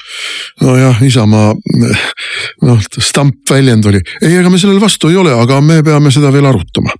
[0.62, 1.54] nojah, Isamaa
[2.68, 6.50] noh, stampväljend oli, ei, ega me sellele vastu ei ole, aga me peame seda veel
[6.50, 6.94] arutama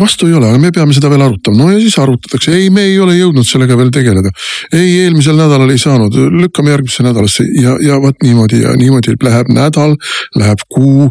[0.00, 2.86] vastu ei ole, aga me peame seda veel arutama, no ja siis arutatakse, ei, me
[2.88, 4.30] ei ole jõudnud sellega veel tegeleda.
[4.72, 9.50] ei, eelmisel nädalal ei saanud, lükkame järgmisse nädalasse ja, ja vot niimoodi ja niimoodi läheb
[9.54, 9.96] nädal,
[10.38, 11.10] läheb kuu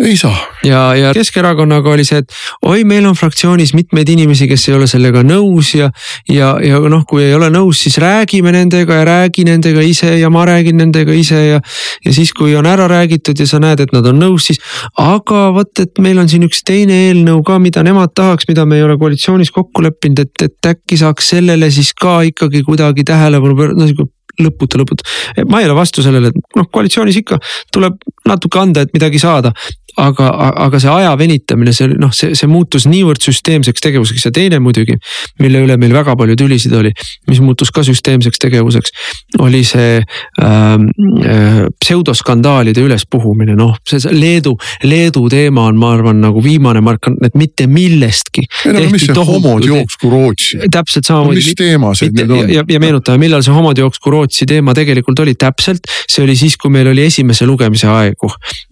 [0.00, 0.36] ei saa.
[0.64, 2.32] ja, ja Keskerakonnaga oli see, et
[2.66, 5.90] oi, meil on fraktsioonis mitmeid inimesi, kes ei ole sellega nõus ja,
[6.30, 10.30] ja, ja noh, kui ei ole nõus, siis räägime nendega ja räägi nendega ise ja
[10.32, 11.60] ma räägin nendega ise ja.
[12.04, 14.62] ja siis, kui on ära räägitud ja sa näed, et nad on nõus, siis
[14.98, 18.78] aga vot, et meil on siin üks teine eelnõu ka, mida nemad tahaks, mida me
[18.78, 23.56] ei ole koalitsioonis kokku leppinud, et, et äkki saaks sellele siis ka ikkagi kuidagi tähelepanu
[23.56, 25.06] pöörata, no sihuke lõputu, lõputu.
[25.48, 27.40] ma ei ole vastu sellele, et noh, koalitsioonis ikka
[27.72, 29.54] tuleb natuke anda, et midagi saada
[29.98, 30.28] aga,
[30.66, 34.96] aga see aja venitamine, see noh, see, see muutus niivõrd süsteemseks tegevuseks ja teine muidugi,
[35.42, 36.92] mille üle meil väga palju tülisid oli,
[37.30, 38.94] mis muutus ka süsteemseks tegevuseks,
[39.42, 39.98] oli see
[40.42, 40.88] ähm,
[41.24, 47.36] äh, pseudoskandaalide ülespuhumine, noh, see Leedu, Leedu teema on, ma arvan, nagu viimane mark, et
[47.38, 48.46] mitte millestki.
[48.68, 50.60] ei no mis see homod jooksku Rootsi.
[50.70, 51.44] täpselt samamoodi no,.
[51.44, 52.52] mis teemased need on?
[52.52, 56.56] ja, ja meenutame, millal see homod jooksku Rootsi teema tegelikult oli täpselt, see oli siis,
[56.60, 58.30] kui meil oli esimese lugemise aegu.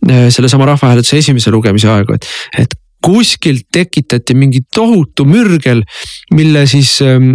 [0.09, 2.29] Äh, sellesama rahvahääletuse esimese lugemise aegu, et,
[2.64, 5.85] et kuskilt tekitati mingi tohutu mürgel,
[6.35, 7.29] mille siis, ähm,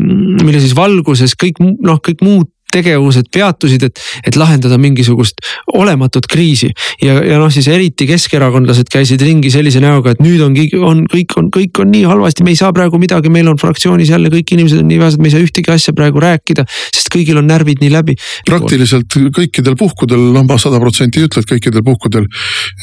[0.43, 6.71] mille siis valguses kõik noh, kõik muud tegevused peatusid, et, et lahendada mingisugust olematut kriisi.
[7.01, 10.57] ja, ja noh, siis eriti keskerakondlased käisid ringi sellise näoga, et nüüd on,
[10.87, 14.11] on kõik on, kõik on nii halvasti, me ei saa praegu midagi, meil on fraktsioonis
[14.13, 17.39] jälle kõik inimesed on nii vähesed, me ei saa ühtegi asja praegu rääkida, sest kõigil
[17.41, 18.17] on närvid nii läbi.
[18.47, 22.27] praktiliselt kõikidel puhkudel, noh ma sada protsenti ei ütle, et kõikidel puhkudel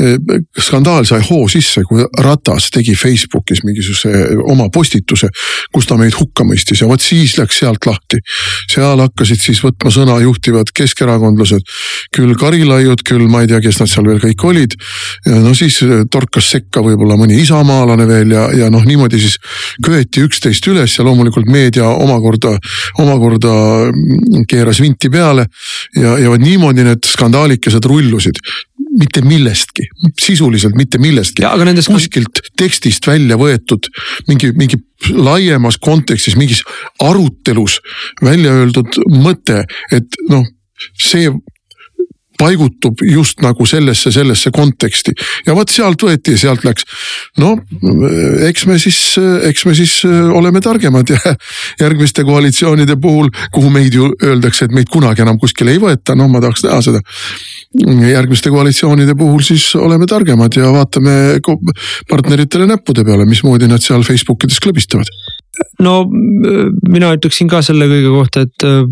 [0.01, 0.17] eh,
[0.59, 5.31] skandaal sai hoo sisse, kui Ratas tegi Facebookis mingisuguse oma postituse,
[5.75, 8.21] kus ta meid hukka mõistis ja vot siis läks sealt lahti.
[8.71, 11.65] seal hakkasid siis võtma sõna juhtivad keskerakondlased.
[12.13, 14.77] küll Karilaiud, küll ma ei tea, kes nad seal veel kõik olid.
[15.27, 19.39] no siis äh, torkas sekka võib-olla mõni isamaalane veel ja, ja noh, niimoodi siis
[19.85, 22.57] köeti üksteist üles ja loomulikult meedia omakorda,
[22.99, 23.55] omakorda
[23.91, 25.47] mm, keeras vinti peale.
[25.97, 28.43] ja, ja vot niimoodi need skandaalikesed rullusid
[28.99, 29.87] mitte millestki,
[30.21, 31.45] sisuliselt mitte millestki.
[31.87, 33.87] kuskilt tekstist välja võetud
[34.29, 34.81] mingi, mingi
[35.15, 36.65] laiemas kontekstis, mingis
[37.03, 37.79] arutelus
[38.23, 39.63] välja öeldud mõte,
[39.95, 40.45] et noh,
[40.99, 41.31] see
[42.41, 45.15] paigutub just nagu sellesse, sellesse konteksti
[45.47, 46.87] ja vot sealt võeti ja sealt läks.
[47.41, 47.57] no
[48.49, 49.01] eks me siis,
[49.49, 51.35] eks me siis oleme targemad ja
[51.85, 56.29] järgmiste koalitsioonide puhul, kuhu meid ju öeldakse, et meid kunagi enam kuskile ei võeta, no
[56.33, 57.03] ma tahaks näha seda
[58.11, 61.13] järgmiste koalitsioonide puhul siis oleme targemad ja vaatame
[62.11, 65.13] partneritele näppude peale, mismoodi nad seal Facebook ides klõbistavad.
[65.85, 66.05] no
[66.89, 68.85] mina ütleksin ka selle kõige kohta, et äh,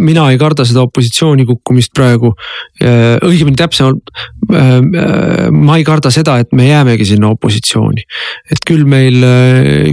[0.00, 2.32] mina ei karda seda opositsiooni kukkumist praegu.
[2.82, 4.12] Äh, õigemini täpsemalt,
[4.52, 8.06] äh, ma ei karda seda, et me jäämegi sinna opositsiooni.
[8.52, 9.22] et küll meil,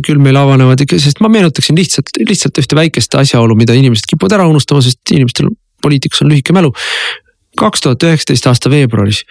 [0.05, 4.35] küll meil avanevad ikka, sest ma meenutaksin lihtsalt, lihtsalt ühte väikest asjaolu, mida inimesed kipuvad
[4.39, 5.51] ära unustama, sest inimestel
[5.83, 6.73] poliitikas on lühike mälu
[7.59, 9.23] kaks tuhat üheksateist aasta veebruaris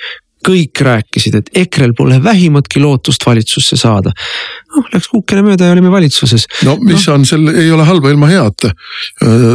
[0.47, 4.13] kõik rääkisid, et EKRE-l pole vähimatki lootust valitsusse saada.
[4.77, 6.47] noh, läks kuukene mööda ja olime valitsuses.
[6.65, 7.15] no mis no.
[7.15, 8.73] on seal, ei ole halba ilma heata.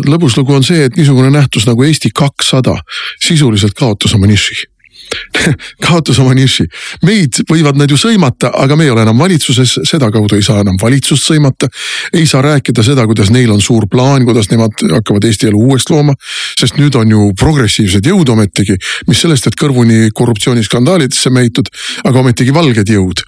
[0.09, 2.77] lõbus lugu on see, et niisugune nähtus nagu Eesti kakssada
[3.21, 4.72] sisuliselt kaotas oma niši
[5.85, 6.65] kaotas oma niši.
[7.07, 10.77] meid võivad nad ju sõimata, aga me ei ole enam valitsuses, sedakaudu ei saa enam
[10.81, 11.69] valitsust sõimata.
[12.13, 15.93] ei saa rääkida seda, kuidas neil on suur plaan, kuidas nemad hakkavad Eesti elu uuesti
[15.93, 16.13] looma.
[16.59, 21.69] sest nüüd on ju progressiivsed jõud ometigi, mis sellest, et kõrvuni korruptsiooniskandaalidesse mehitud,
[22.03, 23.25] aga ometigi valged jõud.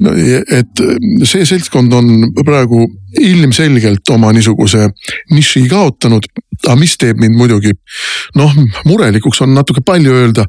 [0.00, 0.16] no
[0.52, 0.84] et
[1.28, 2.86] see seltskond on praegu
[3.20, 4.88] ilmselgelt oma niisuguse
[5.30, 6.26] niši kaotanud.
[6.62, 7.72] aga mis teeb mind muidugi
[8.38, 8.52] noh,
[8.86, 10.46] murelikuks on natuke palju öelda.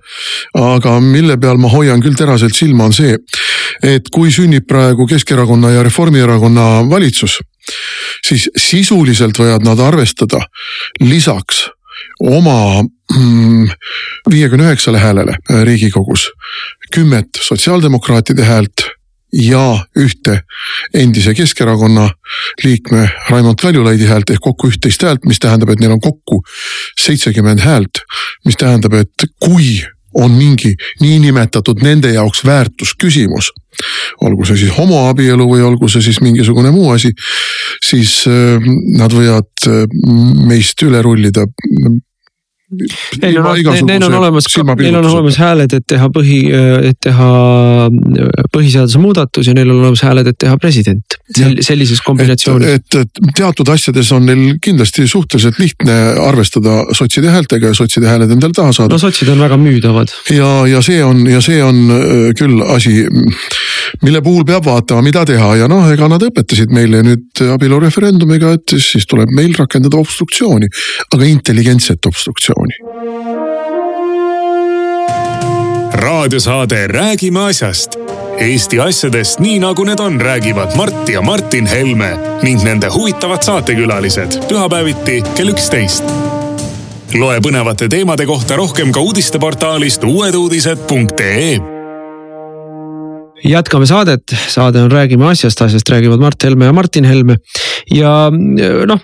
[0.53, 3.17] aga mille peal ma hoian küll teraselt silma, on see,
[3.83, 7.39] et kui sünnib praegu Keskerakonna ja Reformierakonna valitsus,
[8.25, 10.43] siis sisuliselt võivad nad arvestada
[11.01, 11.67] lisaks
[12.23, 13.69] oma mm,
[14.31, 16.29] viiekümne üheksale häälele riigikogus
[16.93, 18.85] kümmet sotsiaaldemokraatide häält
[19.33, 20.41] ja ühte
[20.93, 22.09] endise Keskerakonna
[22.63, 26.43] liikme Raimond Kaljulaidi häält ehk kokku üht-teist häält, mis tähendab, et neil on kokku
[27.01, 28.03] seitsekümmend häält.
[28.45, 29.81] mis tähendab, et kui
[30.13, 33.49] on mingi niinimetatud nende jaoks väärtusküsimus,
[34.21, 37.09] olgu see siis homoabielu või olgu see siis mingisugune muu asi,
[37.85, 38.61] siis äh,
[38.97, 39.85] nad võivad äh,
[40.47, 41.47] meist üle rullida
[43.21, 43.57] Neil on,
[43.87, 44.47] neil on olemas,
[44.79, 46.39] neil on olemas hääled, et teha põhi,
[46.89, 47.29] et teha
[48.53, 51.57] põhiseaduse muudatus ja neil on olemas hääled, et teha president Sel,.
[51.65, 52.77] sellises kombinatsioonis.
[52.79, 58.31] et, et teatud asjades on neil kindlasti suhteliselt lihtne arvestada sotside häältega ja sotside hääled
[58.35, 58.93] endale taha saada.
[58.93, 60.13] no sotsid on väga müüdavad.
[60.33, 63.03] ja, ja see on, ja see on äh, küll asi,
[64.01, 68.77] mille puhul peab vaatama, mida teha ja noh, ega nad õpetasid meile nüüd abielureferendumiga, et
[68.79, 70.69] siis tuleb meil rakendada obstruktsiooni,
[71.13, 72.81] aga intelligentset obstruktsiooni
[76.03, 77.89] raadiosaade Räägime asjast.
[78.39, 84.39] Eesti asjadest nii nagu need on, räägivad Mart ja Martin Helme ning nende huvitavad saatekülalised
[84.49, 86.03] pühapäeviti kell üksteist.
[87.13, 91.72] loe põnevate teemade kohta rohkem ka uudisteportaalist uueduudised.ee
[93.43, 97.37] jätkame saadet, saade on Räägime asjast, asjast räägivad Mart Helme ja Martin Helme.
[97.91, 98.29] ja
[98.87, 98.99] noh,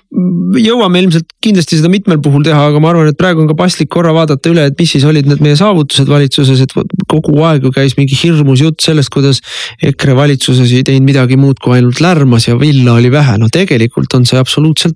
[0.56, 3.90] jõuame ilmselt kindlasti seda mitmel puhul teha, aga ma arvan, et praegu on ka paslik
[3.92, 6.76] korra vaadata üle, et mis siis olid need meie saavutused valitsuses, et
[7.12, 9.42] kogu aeg ju käis mingi hirmus jutt sellest, kuidas
[9.84, 14.16] EKRE valitsuses ei teinud midagi muud kui ainult lärmas ja villa oli vähe, no tegelikult
[14.16, 14.96] on see absoluutselt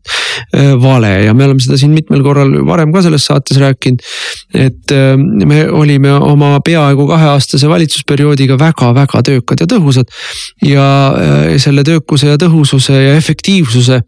[0.56, 4.00] äh, vale ja me oleme seda siin mitmel korral varem ka selles saates rääkinud.
[4.54, 10.10] et äh, me olime oma peaaegu kaheaastase valitsusperioodiga väga-väga töökad ja tõhusad.
[10.64, 14.02] ja äh, selle töökuse ja tõhususe ja efektiivsuse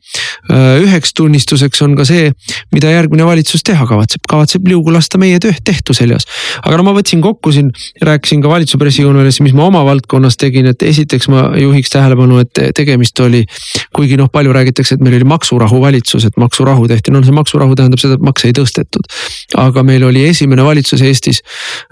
[0.54, 2.30] üheks tunnistuseks on ka see,
[2.74, 6.28] mida järgmine valitsus teha kavatseb, kavatseb liugu lasta meie töö tehtu seljas.
[6.62, 7.72] aga no ma võtsin kokku siin,
[8.06, 12.62] rääkisin ka valitsuse pressikonverentsil, mis ma oma valdkonnas tegin, et esiteks ma juhiks tähelepanu, et
[12.78, 13.46] tegemist oli.
[13.96, 17.76] kuigi noh, palju räägitakse, et meil oli maksurahu valitsus, et maksurahu tehti, no see maksurahu
[17.76, 19.10] tähendab seda, et makse ei tõstetud.
[19.62, 21.42] aga meil oli esimene valitsus Eestis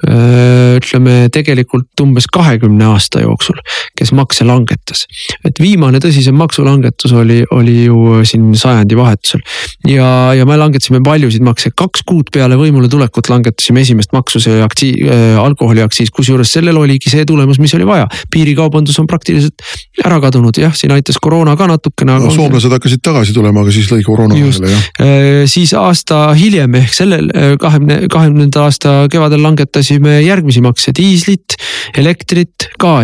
[0.04, 3.60] ütleme tegelikult umbes kahekümne aasta jooksul,
[3.98, 5.06] kes makse langetas.
[5.46, 9.44] et viimane tõsisem maksulangetus oli, oli ju siin sajandivahetusel
[9.88, 14.62] ja, ja me langetasime paljusid makse, kaks kuud peale võimule tulekut langetasime esimest maksu, see
[14.64, 18.08] aktsiis äh,, alkoholiaktsiis, kusjuures sellel oligi see tulemus, mis oli vaja.
[18.34, 19.64] piirikaubandus on praktiliselt
[20.04, 22.32] ära kadunud, jah, siin aitas koroona ka natukene no,.
[22.34, 25.44] soomlased hakkasid tagasi tulema, aga siis lõi koroona vahele jah äh,.
[25.50, 31.58] siis aasta hiljem ehk sellel äh, kahekümne, kahekümnenda aasta kevadel langetasime järgmisi makse, diislit,
[31.98, 33.03] elektrit, gaasi.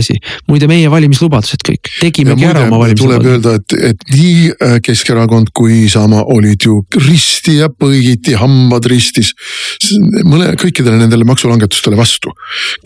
[0.50, 3.24] Muide, meie valimislubadused kõik, tegimegi ära oma valimislubadused.
[3.24, 8.88] tuleb öelda, et, et nii äh, Keskerakond kui Isamaa olid ju risti ja põigiti, hambad
[8.90, 9.34] ristis.
[10.26, 12.34] mõne, kõikidele nendele maksulangetustele vastu,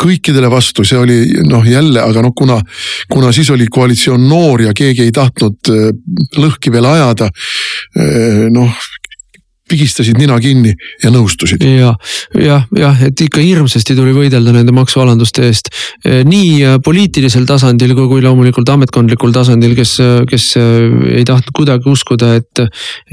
[0.01, 2.59] kõikidele vastu, see oli noh jälle, aga noh, kuna,
[3.11, 5.87] kuna siis oli koalitsioon noor ja keegi ei tahtnud äh,
[6.39, 7.29] lõhki veel ajada.
[7.97, 8.73] Äh, noh
[9.69, 10.73] pigistasid nina kinni
[11.03, 11.63] ja nõustusid.
[11.63, 11.93] ja,
[12.35, 15.69] jah, jah, et ikka hirmsasti tuli võidelda nende maksualanduste eest.
[16.03, 19.95] Eh, nii eh, poliitilisel tasandil kui loomulikult ametkondlikul tasandil, kes,
[20.29, 22.63] kes eh, ei tahtnud kuidagi uskuda, et,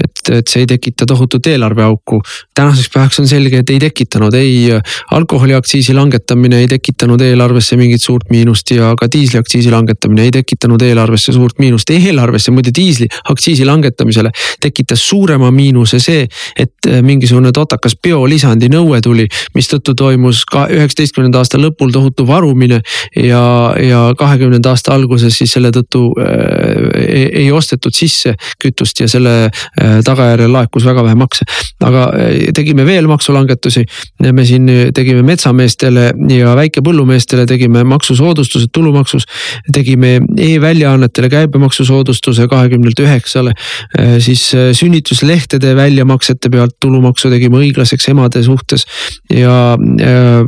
[0.03, 2.19] et, et see ei tekita tohutut eelarveauku.
[2.57, 4.75] tänaseks päevaks on selge, et ei tekitanud, ei
[5.15, 11.33] alkoholiaktsiisi langetamine ei tekitanud eelarvesse mingit suurt miinust ja ka diisliaktsiisi langetamine ei tekitanud eelarvesse
[11.33, 11.89] suurt miinust.
[11.89, 16.27] eelarvesse muide diisliaktsiisi langetamisele tekitas suurema miinuse see
[16.59, 22.81] et äh, mingisugune totakas biolisandi nõue tuli, mistõttu toimus ka üheksateistkümnenda aasta lõpul tohutu varumine
[23.15, 23.43] ja,
[23.81, 29.35] ja kahekümnenda aasta alguses siis selle tõttu äh, ei, ei ostetud sisse kütust ja selle
[29.47, 31.45] äh, tagajärjel laekus väga vähe makse.
[31.79, 33.85] aga äh, tegime veel maksulangetusi,
[34.31, 39.25] me siin tegime metsameestele ja väikepõllumeestele tegime maksusoodustused tulumaksus.
[39.73, 43.53] tegime e-väljaannetele käibemaksusoodustuse kahekümnelt üheksale,
[43.99, 48.85] äh, siis äh, sünnituslehtede väljamakse maksete pealt tulumaksu tegime õiglaseks emade suhtes
[49.29, 50.45] ja äh,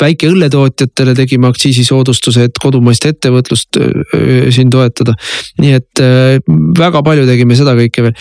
[0.00, 5.14] väike õlletootjatele tegime aktsiisisoodustuse, et kodumaist ettevõtlust äh, siin toetada.
[5.60, 6.38] nii et äh,
[6.78, 8.14] väga palju tegime seda kõike veel.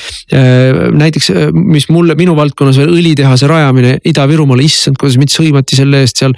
[0.95, 6.21] näiteks, mis mulle, minu valdkonnas veel õlitehase rajamine Ida-Virumaale, issand, kuidas mind sõimati selle eest
[6.21, 6.35] seal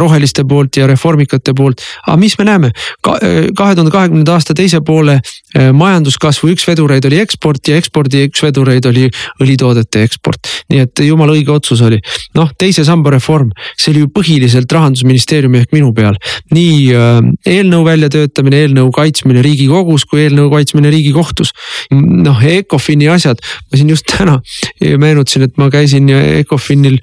[0.00, 1.82] roheliste poolt ja reformikate poolt.
[2.06, 2.72] aga mis me näeme
[3.04, 3.18] Ka,,
[3.56, 5.18] kahe tuhande kahekümnenda aasta teise poole
[5.54, 9.08] majanduskasvu üks vedureid oli eksport ja ekspordi üks vedureid oli
[9.42, 10.48] õlitoodete toodete eksport.
[10.70, 12.00] nii et jumala õige otsus oli.
[12.34, 16.16] noh, teise samba reform, see oli ju põhiliselt rahandusministeeriumi ehk minu peal.
[16.54, 21.52] nii äh, eelnõu väljatöötamine, eelnõu kaitsmine riigikogus kui eelnõu kaitsmine riigikohtus.
[21.92, 24.40] noh, Ecofini asjad, ma siin just täna
[24.80, 26.98] meenutasin, et ma käisin Ecofinil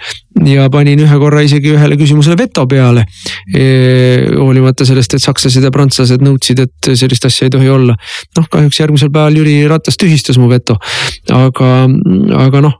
[0.48, 3.04] ja panin ühe korra isegi ühele küsimusele veto peale
[3.54, 3.65] e,.
[4.38, 7.96] hoolimata sellest, et sakslased ja prantslased nõudsid, et sellist asja ei tohi olla.
[8.38, 10.78] noh, kahjuks järgmisel päeval Jüri Ratas tühistas mu veto.
[11.36, 11.72] aga,
[12.46, 12.70] aga noh,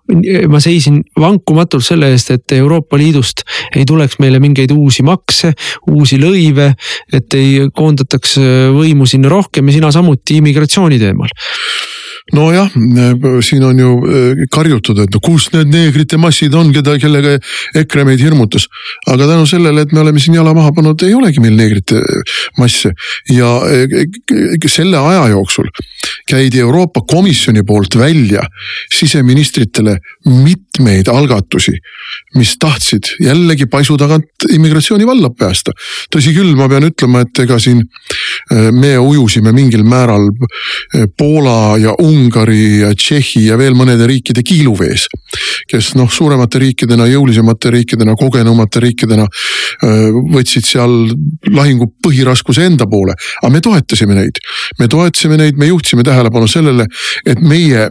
[0.52, 5.54] ma seisin vankumatult selle eest, et Euroopa Liidust ei tuleks meile mingeid uusi makse,
[5.92, 6.74] uusi lõive.
[7.14, 8.38] et ei koondataks
[8.76, 11.32] võimu sinna rohkem ja sina samuti immigratsiooni teemal
[12.36, 12.72] nojah,
[13.46, 17.38] siin on ju äh, karjutud, et no kus need neegrite massid on, keda, kellega
[17.82, 18.68] EKRE meid hirmutas.
[19.08, 22.36] aga tänu sellele, et me oleme siin jala maha pannud, ei olegi meil neegrite äh,
[22.58, 22.94] masse
[23.30, 25.70] ja äh, selle aja jooksul
[26.30, 28.44] käidi Euroopa Komisjoni poolt välja
[28.94, 29.98] siseministritele
[30.82, 31.74] mitmeid algatusi,
[32.36, 35.72] mis tahtsid jällegi paisu tagant immigratsiooni valla päästa.
[36.12, 37.84] tõsi küll, ma pean ütlema, et ega siin
[38.72, 40.30] me ujusime mingil määral
[41.18, 45.08] Poola ja Ungari ja Tšehhi ja veel mõnede riikide kiiluvees.
[45.72, 49.28] kes noh, suuremate riikidena, jõulisemate riikidena, kogenumate riikidena
[50.34, 51.14] võtsid seal
[51.50, 54.42] lahingu põhiraskuse enda poole, aga me toetasime neid.
[54.80, 56.88] me toetasime neid, me juhtisime tähelepanu sellele,
[57.26, 57.90] et meie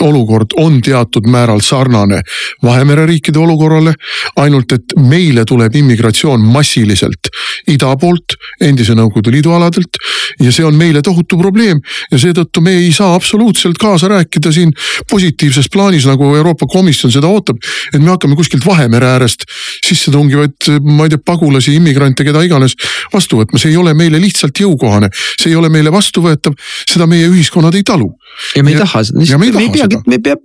[0.00, 2.20] olukord on teatud määral sarnane
[2.62, 3.94] Vahemere riikide olukorrale.
[4.36, 7.30] ainult et meile tuleb immigratsioon massiliselt
[7.68, 9.98] ida poolt, endise Nõukogude Liidu aladelt.
[10.40, 11.80] ja see on meile tohutu probleem
[12.10, 14.72] ja seetõttu me ei saa absoluutselt kaasa rääkida siin
[15.10, 17.56] positiivses plaanis, nagu Euroopa Komisjon seda ootab.
[17.92, 19.44] et me hakkame kuskilt Vahemere äärest
[19.86, 22.74] sisse tungivaid, ma ei tea, pagulasi, immigrante, keda iganes
[23.12, 25.10] vastu võtma, see ei ole meile lihtsalt jõukohane.
[25.40, 26.56] see ei ole meile vastuvõetav,
[26.90, 28.10] seda meie ühiskonnad ei talu.
[28.56, 30.42] Ja me ei ja, taha seda, me, me ei peagi, me peab,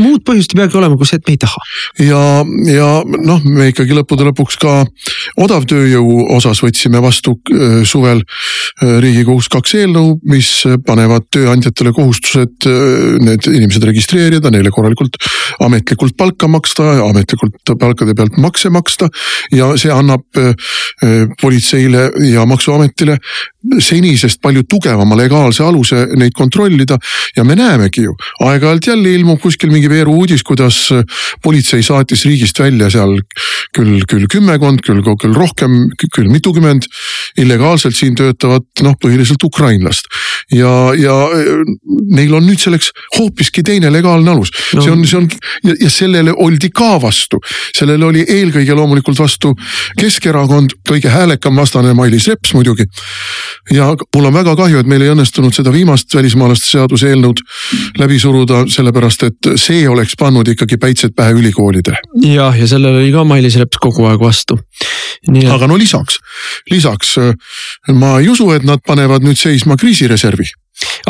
[0.00, 1.62] muud põhjust ei peagi olema, kui see, et me ei taha.
[2.02, 2.22] ja,
[2.72, 4.74] ja noh, me ikkagi lõppude lõpuks ka
[5.42, 10.50] odavtööjõu osas võtsime vastu äh, suvel äh, riigikogus kaks eelnõu, mis
[10.86, 15.18] panevad tööandjatele kohustused äh, need inimesed registreerida, neile korralikult
[15.62, 19.08] ametlikult palka maksta, ametlikult palkade pealt makse maksta
[19.54, 20.24] ja see annab
[21.40, 23.18] politseile ja maksuametile
[23.80, 26.98] senisest palju tugevama legaalse aluse neid kontrollida.
[27.36, 30.88] ja me näemegi ju, aeg-ajalt jälle ilmub kuskil mingi veeru uudis, kuidas
[31.42, 33.14] politsei saatis riigist välja seal
[33.76, 36.88] küll, küll kümmekond, küll, küll rohkem, küll mitukümmend
[37.38, 40.10] illegaalselt siin töötavat, noh, põhiliselt ukrainlast.
[40.50, 41.14] ja, ja
[42.12, 45.28] neil on nüüd selleks hoopiski teine legaalne alus no., see on, see on
[45.64, 47.40] ja, ja sellele oldi ka vastu.
[47.76, 49.54] sellele oli eelkõige loomulikult vastu
[49.98, 52.88] Keskerakond, kõige häälekam vastane Mailis Reps muidugi
[53.72, 57.42] ja mul on väga kahju, et meil ei õnnestunud seda viimast välismaalaste seaduse eelnõud
[58.00, 62.00] läbi suruda, sellepärast et see oleks pannud ikkagi päitsed pähe ülikoolidele.
[62.26, 64.58] jah, ja sellele oli ka Mailis Reps kogu aeg vastu.
[65.52, 66.18] Aga no lisaks,
[66.70, 67.14] lisaks
[67.94, 70.50] ma ei usu, et nad panevad nüüd seisma kriisireservi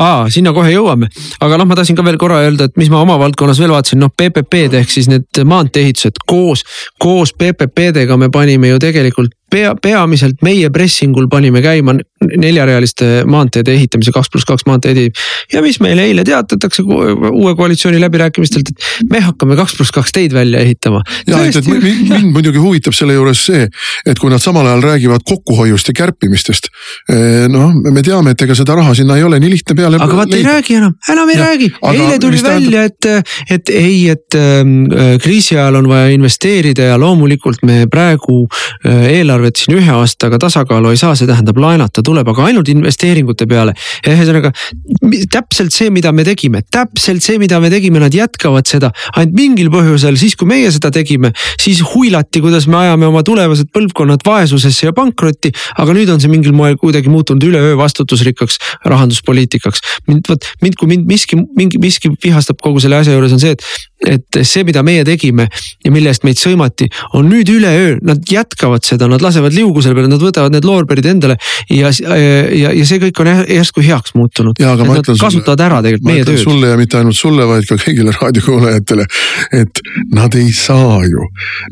[0.00, 1.08] aa, sinna kohe jõuame,
[1.42, 4.00] aga noh, ma tahtsin ka veel korra öelda, et mis ma oma valdkonnas veel vaatasin,
[4.02, 6.64] noh PPP-d ehk siis need maantee-ehitused koos,
[7.02, 14.12] koos PPP-dega me panime ju tegelikult pea, peamiselt meie pressingul panime käima neljarealiste maanteede ehitamise,
[14.14, 15.08] kaks pluss kaks maanteedi.
[15.52, 20.34] ja mis meile eile teatatakse uue koalitsiooni läbirääkimistelt, et me hakkame kaks pluss kaks teid
[20.34, 21.02] välja ehitama.
[21.26, 23.66] ja, et, et mind muidugi huvitab selle juures see,
[24.06, 26.70] et kui nad samal ajal räägivad kokkuhoiust ja kärpimistest.
[27.12, 30.00] Eh, noh, me teame, et ega seda raha sinna ei ole nii lihtne peale.
[30.00, 33.10] aga vaata ei räägi enam, enam ei ja, räägi, eile tuli välja, et,
[33.50, 39.41] et ei, et äh, kriisi ajal on vaja investeerida ja loomulikult me praegu äh, eelarve
[39.42, 43.74] eelarvet siin ühe aastaga tasakaalu ei saa, see tähendab laenata tuleb, aga ainult investeeringute peale.
[44.06, 44.52] ühesõnaga
[45.32, 48.92] täpselt see, mida me tegime, täpselt see, mida me tegime, nad jätkavad seda.
[49.16, 53.72] ainult mingil põhjusel, siis kui meie seda tegime, siis huilati, kuidas me ajame oma tulevased
[53.74, 55.52] põlvkonnad vaesusesse ja pankrotti.
[55.78, 59.80] aga nüüd on see mingil moel kuidagi muutunud üleöö vastutusrikkaks rahanduspoliitikaks.
[60.06, 63.56] mind vot, mind kui mind miski, mingi miski vihastab kogu selle asja juures on see,
[63.56, 63.62] et
[64.08, 65.46] et see, mida meie tegime
[65.84, 66.88] ja mille eest meid sõimati,
[67.18, 71.06] on nüüd üleöö, nad jätkavad seda, nad lasevad liugu selle peale, nad võtavad need loorberid
[71.12, 71.36] endale.
[71.70, 74.58] ja, ja, ja see kõik on järsku heaks muutunud.
[74.58, 76.42] Kasutavad ära tegelikult meie tööd.
[76.42, 79.06] sulle ja mitte ainult sulle, vaid ka kõigile raadiokuulajatele,
[79.60, 79.82] et
[80.14, 81.28] nad ei saa ju,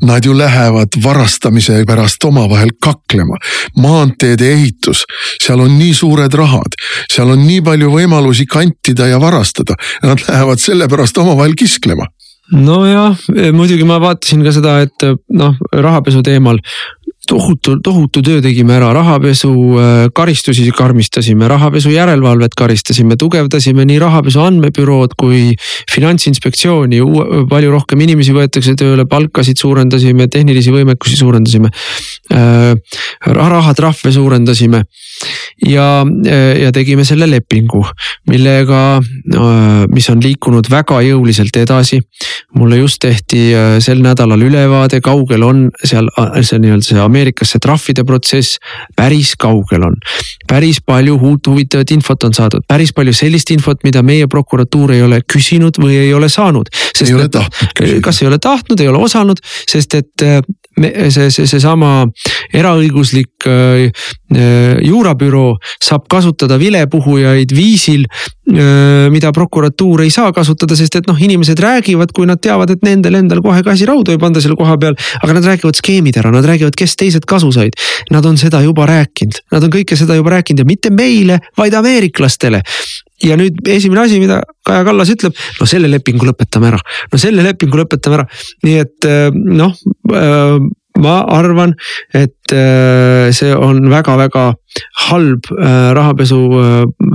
[0.07, 3.39] nad ju lähevad varastamise pärast omavahel kaklema.
[3.81, 5.05] maanteede ehitus,
[5.41, 6.79] seal on nii suured rahad,
[7.11, 12.07] seal on nii palju võimalusi kantida ja varastada, nad lähevad selle pärast omavahel kisklema
[12.53, 13.15] nojah,
[13.55, 16.59] muidugi ma vaatasin ka seda, et noh, rahapesu teemal
[17.31, 24.43] tohutu, tohutu töö tegime ära, rahapesu äh, karistusi karmistasime, rahapesu järelevalvet karistasime, tugevdasime nii rahapesu
[24.43, 25.55] andmebürood kui
[25.91, 27.01] finantsinspektsiooni.
[27.51, 31.71] palju rohkem inimesi võetakse tööle, palkasid suurendasime, tehnilisi võimekusi suurendasime.
[32.35, 32.75] Äh,
[33.27, 34.83] rahatrahve suurendasime
[35.67, 35.89] ja,
[36.61, 37.85] ja tegime selle lepingu,
[38.31, 42.01] millega, äh, mis on liikunud väga jõuliselt edasi.
[42.55, 46.09] mulle just tehti sel nädalal ülevaade, kaugel on seal
[46.43, 48.57] see nii-öelda see Ameerika Ameerikas see trahvide protsess
[48.97, 49.97] päris kaugel on.
[50.49, 55.03] päris palju uut huvitavat infot on saadud, päris palju sellist infot, mida meie prokuratuur ei
[55.05, 56.71] ole küsinud või ei ole saanud.
[57.01, 58.01] ei ole tahtnud küsida.
[58.01, 60.27] kas ei ole tahtnud, ei ole osanud, sest et
[61.11, 62.05] see, see, seesama
[62.57, 63.89] eraõiguslik äh,
[64.33, 71.19] äh, juurabüroo saab kasutada vilepuhujaid viisil, äh, mida prokuratuur ei saa kasutada, sest et noh,
[71.19, 74.79] inimesed räägivad, kui nad teavad, et nendel endal kohe käsi raudu ei panda selle koha
[74.81, 74.97] peal.
[75.23, 77.77] aga nad räägivad skeemid ära, nad räägivad, kes teised kasu said.
[78.11, 81.75] Nad on seda juba rääkinud, nad on kõike seda juba rääkinud ja mitte meile, vaid
[81.79, 82.63] ameeriklastele.
[83.21, 86.79] Ja nüüd esimene asi, mida Kaja Kallas ütleb, no selle lepingu lõpetame ära,
[87.13, 88.29] no selle lepingu lõpetame ära,
[88.65, 89.75] nii et äh, noh
[90.15, 90.57] äh,
[91.01, 91.75] ma arvan,
[92.17, 94.51] et see on väga-väga
[95.09, 95.49] halb
[95.97, 96.39] rahapesu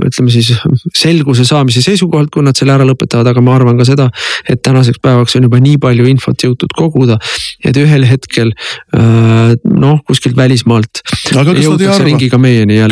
[0.06, 0.52] ütleme siis
[0.96, 4.08] selguse saamise seisukohalt, kui nad selle ära lõpetavad, aga ma arvan ka seda,
[4.48, 7.16] et tänaseks päevaks on juba nii palju infot jõutud koguda,
[7.64, 8.52] et ühel hetkel
[8.92, 11.00] noh, kuskilt välismaalt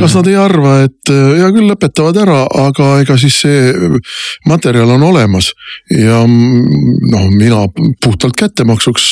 [0.00, 4.00] kas nad ei arva, et hea küll, lõpetavad ära, aga ega siis see
[4.48, 5.52] materjal on olemas
[5.92, 7.64] ja noh, mina
[8.04, 9.10] puhtalt kättemaksuks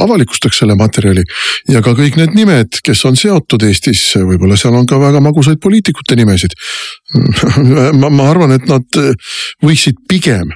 [0.00, 1.24] avalikustaks selle materjali
[1.70, 5.60] ja ka kõik need nimed, kes on seotud Eestis, võib-olla seal on ka väga magusaid
[5.62, 6.56] poliitikute nimesid.
[8.00, 9.00] Ma, ma arvan, et nad
[9.64, 10.52] võiksid pigem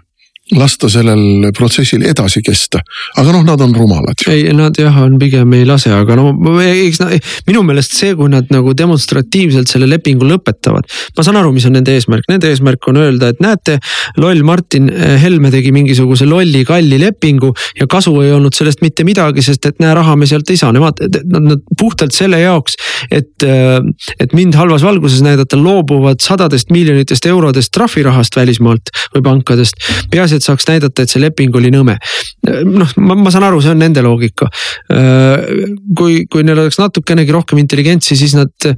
[0.53, 2.83] lasta sellel protsessil edasi kesta.
[3.17, 7.01] aga noh, nad on rumalad ei, nad jah, on pigem ei lase, aga no eks
[7.01, 7.15] nad,
[7.49, 10.85] minu meelest see, kui nad nagu demonstratiivselt selle lepingu lõpetavad.
[11.17, 13.79] ma saan aru, mis on nende eesmärk, nende eesmärk on öelda, et näete,
[14.21, 19.09] loll Martin eh, Helme tegi mingisuguse lolli kalli lepingu ja kasu ei olnud sellest mitte
[19.09, 21.01] midagi, sest et näe, raha me sealt ei saa, nemad,
[21.33, 22.77] nad puhtalt selle jaoks,
[23.09, 23.81] et, eh,
[24.21, 29.81] et mind halvas valguses näidata, loobuvad sadadest miljonitest eurodest trahvirahast välismaalt või pankadest.
[30.13, 31.97] peaasi, et saaks näidata, et see leping oli nõme.
[32.45, 34.49] noh, ma, ma saan aru, see on nende loogika.
[35.99, 38.69] kui, kui neil oleks natukenegi rohkem intelligentsi, siis nad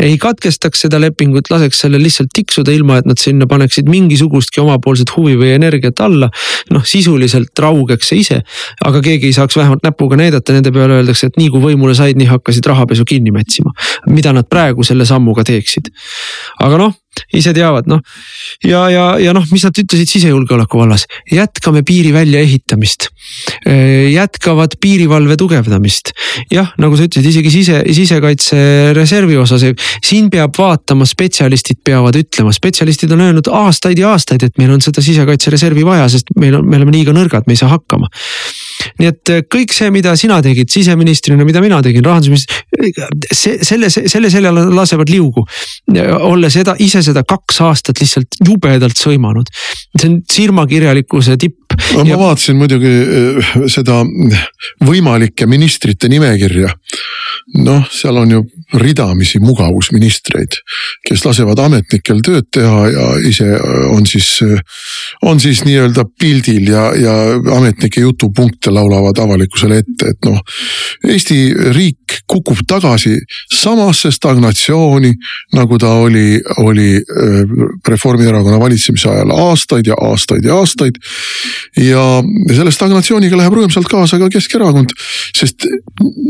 [0.00, 5.12] ei katkestaks seda lepingut, laseks sellel lihtsalt tiksuda, ilma et nad sinna paneksid mingisugustki omapoolset
[5.16, 6.30] huvi või energiat alla.
[6.70, 8.40] noh, sisuliselt raugeks see ise,
[8.86, 12.18] aga keegi ei saaks vähemalt näpuga näidata, nende peale öeldakse, et nii kui võimule said,
[12.18, 13.74] nii hakkasid rahapesu kinni mätsima.
[14.06, 15.90] mida nad praegu selle sammuga teeksid.
[16.60, 16.98] aga noh
[17.34, 18.00] ise teavad, noh.
[18.64, 23.08] ja, ja, ja noh, mis nad ütlesid sisejulgeoleku vallas, jätkame piiri väljaehitamist.
[24.10, 26.12] jätkavad piirivalve tugevdamist.
[26.50, 28.60] jah, nagu sa ütlesid, isegi sise, sisekaitse
[28.96, 29.66] reservi osas,
[30.06, 34.82] siin peab vaatama, spetsialistid peavad ütlema, spetsialistid on öelnud aastaid ja aastaid, et meil on
[34.84, 38.10] seda sisekaitse reservi vaja, sest meil on, me oleme liiga nõrgad, me ei saa hakkama
[39.00, 44.30] nii et kõik see, mida sina tegid siseministrina, mida mina tegin rahandusministrina, see, selle, selle
[44.32, 45.44] seljal lasevad liugu.
[46.30, 49.50] olles eda, ise seda kaks aastat lihtsalt jubedalt sõimanud.
[49.98, 51.59] see on silmakirjalikkuse tipp.
[51.94, 52.16] No ja...
[52.16, 54.00] ma vaatasin muidugi eh, seda
[54.86, 56.72] võimalike ministrite nimekirja.
[57.60, 58.40] noh, seal on ju
[58.78, 60.60] ridamisi mugavusministreid,
[61.08, 63.48] kes lasevad ametnikel tööd teha ja ise
[63.90, 64.28] on siis,
[65.26, 67.16] on siis nii-öelda pildil ja, ja
[67.56, 70.38] ametnike jutupunkte laulavad avalikkusele ette, et noh.
[71.10, 71.40] Eesti
[71.74, 71.99] riik
[72.30, 73.16] kukub tagasi
[73.54, 75.10] samasse stagnatsiooni,
[75.56, 77.54] nagu ta oli, oli äh,
[77.88, 81.00] Reformierakonna valitsemise ajal aastaid ja aastaid ja aastaid.
[81.76, 82.04] ja
[82.54, 84.94] selle stagnatsiooniga läheb rõõmsalt kaasa ka Keskerakond,
[85.36, 85.66] sest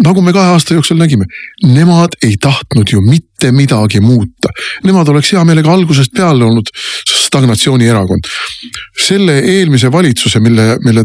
[0.04, 1.28] nagu me kahe aasta jooksul nägime,
[1.64, 4.52] nemad ei tahtnud ju mitte midagi muuta.
[4.84, 6.72] Nemad oleks hea meelega algusest peale olnud
[7.30, 8.26] stagnatsioonierakond.
[9.06, 11.04] selle eelmise valitsuse, mille, mille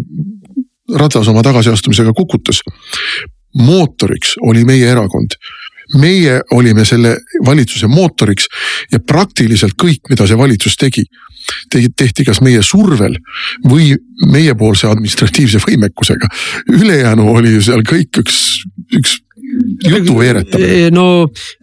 [0.94, 2.60] Ratas oma tagasiastumisega kukutas,
[3.60, 5.38] mootoriks oli meie erakond
[5.94, 8.48] meie olime selle valitsuse mootoriks
[8.92, 11.04] ja praktiliselt kõik, mida see valitsus tegi,
[11.70, 13.18] tehti kas meie survel
[13.70, 13.92] või
[14.32, 16.30] meiepoolse administratiivse võimekusega.
[16.74, 18.40] ülejäänu oli seal kõik üks,
[18.98, 19.20] üks
[19.86, 20.90] jutu veeretamine.
[20.96, 21.06] no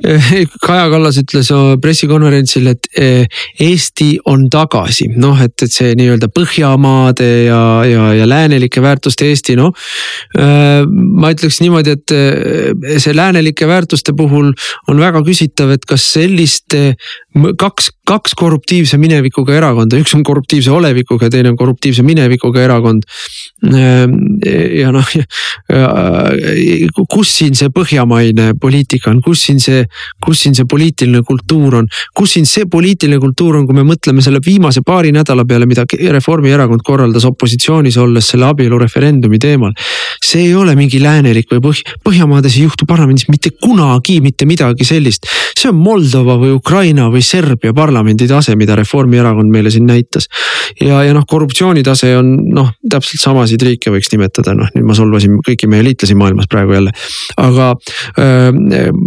[0.05, 0.33] eh,
[0.63, 1.51] Kaja Kallas ütles
[1.83, 8.29] pressikonverentsil, et eh, Eesti on tagasi, noh, et, et see nii-öelda Põhjamaade ja, ja, ja
[8.29, 9.73] läänelike väärtuste Eesti, noh.
[10.39, 12.17] Eh, ma ütleks niimoodi, et
[13.03, 14.53] see läänelike väärtuste puhul
[14.89, 16.93] on väga küsitav, et kas selliste
[17.59, 23.07] kaks, kaks korruptiivse minevikuga erakonda, üks on korruptiivse olevikuga ja teine on korruptiivse minevikuga erakond.
[24.83, 25.07] ja noh,
[27.11, 29.85] kus siin see põhjamaine poliitika on, kus siin see,
[30.25, 31.89] kus siin see poliitiline kultuur on,
[32.19, 35.87] kus siin see poliitiline kultuur on, kui me mõtleme selle viimase paari nädala peale, mida
[35.87, 39.73] Reformierakond korraldas opositsioonis olles selle abielureferendumi teemal.
[40.23, 44.85] see ei ole mingi läänelik või põh-, Põhjamaades ei juhtu parlamendis mitte kunagi mitte midagi
[44.85, 45.29] sellist.
[45.55, 50.29] see on Moldova või Ukraina või Serbia parlamendi tase, mida Reformierakond meile siin näitas.
[50.81, 55.39] ja, ja noh, korruptsioonitase on noh, täpselt samasid riike võiks nimetada, noh nüüd ma solvasin
[55.45, 56.93] kõiki meie liitlasi maailmas praegu jälle.
[57.37, 57.77] aga aga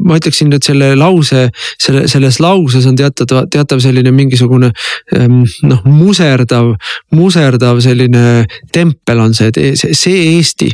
[0.06, 1.48] ma ütleksin, et selle lause,
[1.82, 4.72] selle, selles lauses on teatav, teatav selline mingisugune
[5.70, 6.74] noh, muserdav,
[7.16, 10.70] muserdav selline tempel on see, see Eesti,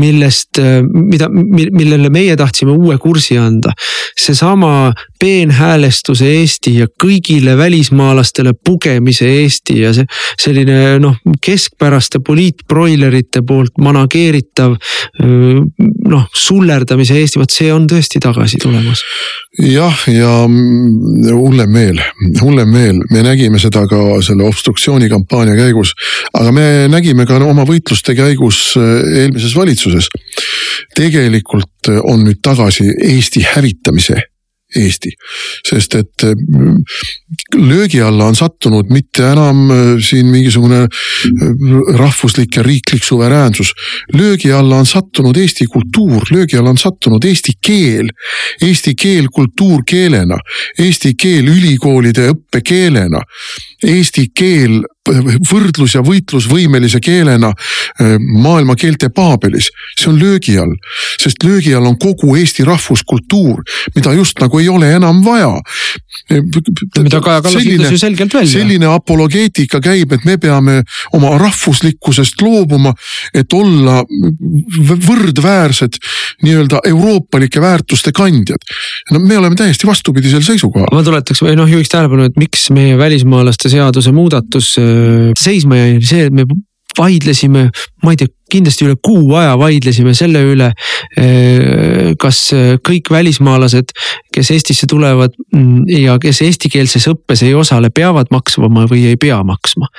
[0.00, 0.60] millest,
[0.92, 3.74] mida, millele meie tahtsime uue kursi anda.
[4.16, 10.06] seesama peenhäälestuse Eesti ja kõigile välismaalastele pugemise Eesti ja see
[10.40, 14.76] selline noh, keskpäraste poliitbroilerite poolt manageeritav
[16.08, 19.02] noh, sullerdamise Eesti, vot see on tõesti tagasi tulemas.
[19.62, 22.00] jah, ja hullem veel,
[22.42, 25.94] hullem veel, me nägime seda ka selle obstruktsioonikampaania käigus,
[26.32, 30.08] aga me nägime ka oma võitluste käigus eelmises valitsuses.
[30.94, 34.22] tegelikult on nüüd tagasi Eesti hävitamise
[34.76, 35.10] Eesti.
[35.68, 36.82] sest et mm,
[37.54, 40.88] löögi alla on sattunud mitte enam äh, siin mingisugune äh,
[41.98, 43.72] rahvuslik ja riiklik suveräänsus.
[44.12, 48.08] löögi alla on sattunud Eesti kultuur, löögi alla on sattunud eesti keel.
[48.62, 50.38] Eesti keel kultuurkeelena,
[50.78, 53.20] eesti keel ülikoolide õppekeelena.
[53.84, 54.82] Eesti keel
[55.50, 60.74] võrdlus- ja võitlusvõimelise keelena äh, maailma keelte paabelis, see on löögi all.
[61.20, 63.62] sest löögi all on kogu Eesti rahvuskultuur,
[63.94, 65.54] mida just nagu ei ole enam vaja.
[66.30, 68.52] mida Kaja Kallas ütles ju selgelt välja.
[68.52, 70.82] selline apologeetika käib, et me peame
[71.12, 72.94] oma rahvuslikkusest loobuma,
[73.34, 74.02] et olla
[75.06, 75.98] võrdväärsed
[76.42, 78.62] nii-öelda euroopalike väärtuste kandjad.
[79.10, 80.88] no me oleme täiesti vastupidisel seisukohal.
[80.92, 84.74] ma tuletaks või noh, juhiks tähelepanu, et miks meie välismaalaste seaduse muudatus
[85.38, 86.46] seisma jäi, see, et me
[86.96, 87.66] vaidlesime,
[88.04, 90.68] ma ei tea, kindlasti üle kuu aja vaidlesime selle üle,
[92.22, 92.38] kas
[92.86, 93.90] kõik välismaalased,
[94.32, 99.42] kes Eestisse tulevad mm, ja kes eestikeelses õppes ei osale, peavad maksma või ei pea
[99.44, 99.90] maksma.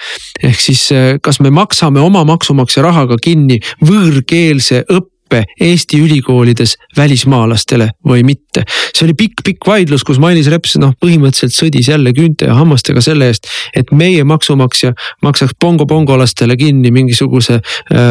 [0.44, 0.88] ehk siis,
[1.22, 8.64] kas me maksame oma maksumaksja rahaga kinni võõrkeelse õppe õppe Eesti ülikoolides välismaalastele või mitte.
[8.96, 13.28] see oli pikk-pikk vaidlus, kus Mailis Reps noh, põhimõtteliselt sõdis jälle küünte ja hammastega selle
[13.28, 18.02] eest, et meie maksumaksja maksaks bongo-bongolastele kinni mingisuguse äh,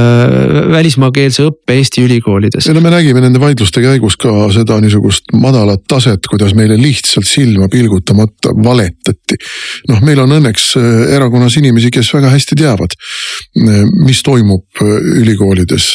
[0.70, 2.68] välismaakeelse õppe Eesti ülikoolides.
[2.68, 7.26] ja no me nägime nende vaidluste käigus ka seda niisugust madalat taset, kuidas meile lihtsalt
[7.26, 9.40] silma pilgutamata valetati.
[9.88, 14.94] noh, meil on õnneks äh, erakonnas inimesi, kes väga hästi teavad, äh, mis toimub äh,
[15.22, 15.88] ülikoolides,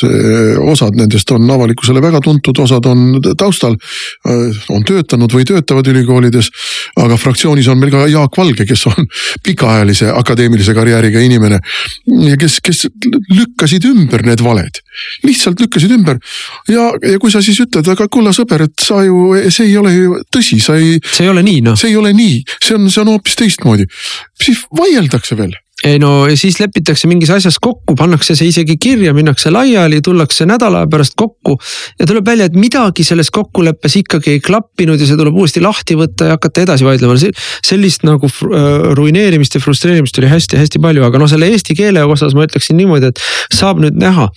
[0.71, 3.75] osad nendest nendest on avalikkusele väga tuntud, osad on taustal,
[4.27, 6.49] äh, on töötanud või töötavad ülikoolides.
[6.95, 9.07] aga fraktsioonis on meil ka Jaak Valge, kes on
[9.45, 11.59] pikaajalise akadeemilise karjääriga inimene
[12.27, 12.87] ja kes, kes
[13.31, 14.81] lükkasid ümber need valed,
[15.23, 16.19] lihtsalt lükkasid ümber.
[16.67, 19.93] ja, ja kui sa siis ütled, aga kulla sõber, et sa ju, see ei ole
[19.95, 20.99] ju tõsi, sa ei.
[21.03, 21.77] see ei ole nii noh.
[21.79, 23.87] see ei ole nii, see on, see on hoopis teistmoodi,
[24.41, 25.55] siis vaieldakse veel
[25.87, 30.83] ei no siis lepitakse mingis asjas kokku, pannakse see isegi kirja, minnakse laiali, tullakse nädala
[30.91, 31.57] pärast kokku.
[31.99, 35.97] ja tuleb välja, et midagi selles kokkuleppes ikkagi ei klappinud ja see tuleb uuesti lahti
[35.97, 37.17] võtta ja hakata edasi vaidlema.
[37.65, 38.67] sellist nagu äh,
[38.97, 43.11] ruineerimist ja frustreerimist oli hästi-hästi palju, aga noh, selle eesti keele osas ma ütleksin niimoodi,
[43.11, 43.23] et
[43.53, 44.29] saab nüüd näha.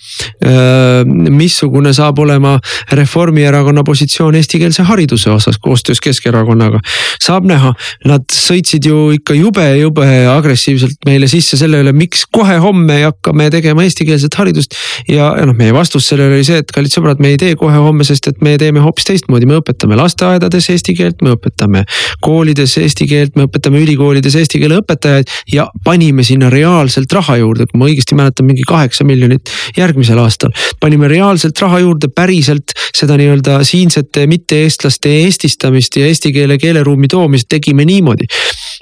[0.45, 2.57] Äh, missugune saab olema
[2.91, 6.81] Reformierakonna positsioon eestikeelse hariduse osas koostöös Keskerakonnaga.
[7.21, 7.73] saab näha,
[8.05, 13.49] nad sõitsid ju ikka jube, jube agressiivselt meile sisse selle üle, miks kohe homme hakkame
[13.53, 14.75] tegema eestikeelset haridust.
[15.07, 17.77] ja, ja noh, meie vastus sellele oli see, et kallid sõbrad, me ei tee kohe
[17.81, 21.85] homme, sest et me teeme hoopis teistmoodi, me õpetame lasteaedades eesti keelt, me õpetame
[22.25, 27.67] koolides eesti keelt, me õpetame ülikoolides eesti keele õpetajaid ja panime sinna reaalselt raha juurde,
[27.69, 30.53] kui ma õigesti mäletan, mingi kaheksa miljonit järgmisel aastal.
[30.79, 37.49] panime reaalselt raha juurde, päriselt seda nii-öelda siinsete mitte-eestlaste eestistamist ja eesti keele keeleruumi toomist
[37.49, 38.27] tegime niimoodi.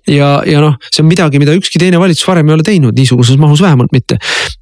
[0.07, 3.37] ja, ja noh, see on midagi, mida ükski teine valitsus varem ei ole teinud, niisuguses
[3.41, 4.17] mahus vähemalt mitte.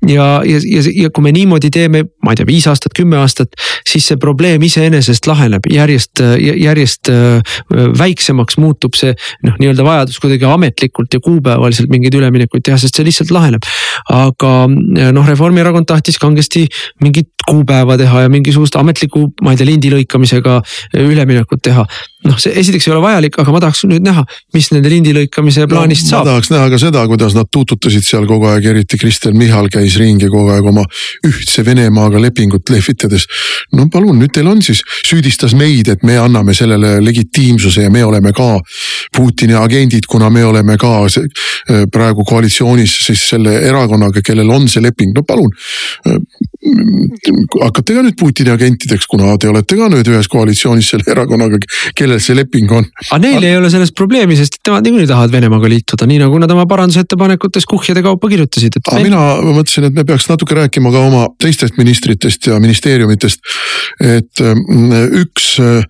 [0.07, 3.57] ja, ja, ja, ja kui me niimoodi teeme, ma ei tea, viis aastat, kümme aastat,
[3.87, 7.57] siis see probleem iseenesest laheneb järjest, järjest äh,
[7.97, 9.13] väiksemaks muutub see
[9.45, 13.65] noh, nii-öelda vajadus kuidagi ametlikult ja kuupäevaliselt mingeid üleminekuid teha, sest see lihtsalt laheneb.
[14.11, 16.65] aga noh, Reformierakond tahtis kangesti
[17.03, 20.61] mingit kuupäeva teha ja mingisugust ametlikku, ma ei tea, lindi lõikamisega
[21.01, 21.87] üleminekut teha
[22.27, 24.23] noh, see esiteks ei ole vajalik, aga ma tahaks nüüd näha,
[24.55, 26.25] mis nende lindi lõikamise plaanist no, saab.
[26.25, 29.97] ma tahaks näha ka seda, kuidas nad tuututasid seal kogu aeg, eriti Kristen Michal käis
[29.99, 30.85] ringi kogu aeg oma
[31.27, 33.25] ühtse Venemaaga lepingut lehvitades.
[33.77, 38.05] no palun, nüüd teil on siis, süüdistas meid, et me anname sellele legitiimsuse ja me
[38.05, 38.53] oleme ka
[39.15, 44.83] Putini agendid, kuna me oleme ka äh, praegu koalitsioonis siis selle erakonnaga, kellel on see
[44.83, 45.49] leping, no palun
[46.07, 46.21] äh,
[46.61, 51.57] hakkate ka nüüd Putini agentideks, kuna te olete ka nüüd ühes koalitsioonis selle erakonnaga,
[51.97, 52.85] kellel see leping on.
[53.09, 56.53] aga neil ei ole sellest probleemi, sest nemad niikuinii tahavad Venemaaga liituda, nii nagu nad
[56.53, 58.77] oma parandusettepanekutes kuhjade kaupa kirjutasid.
[58.83, 59.09] aga men...
[59.09, 59.23] mina
[59.57, 63.41] mõtlesin, et me peaks natuke rääkima ka oma teistest ministritest ja ministeeriumitest.
[64.05, 65.81] et mm, üks äh,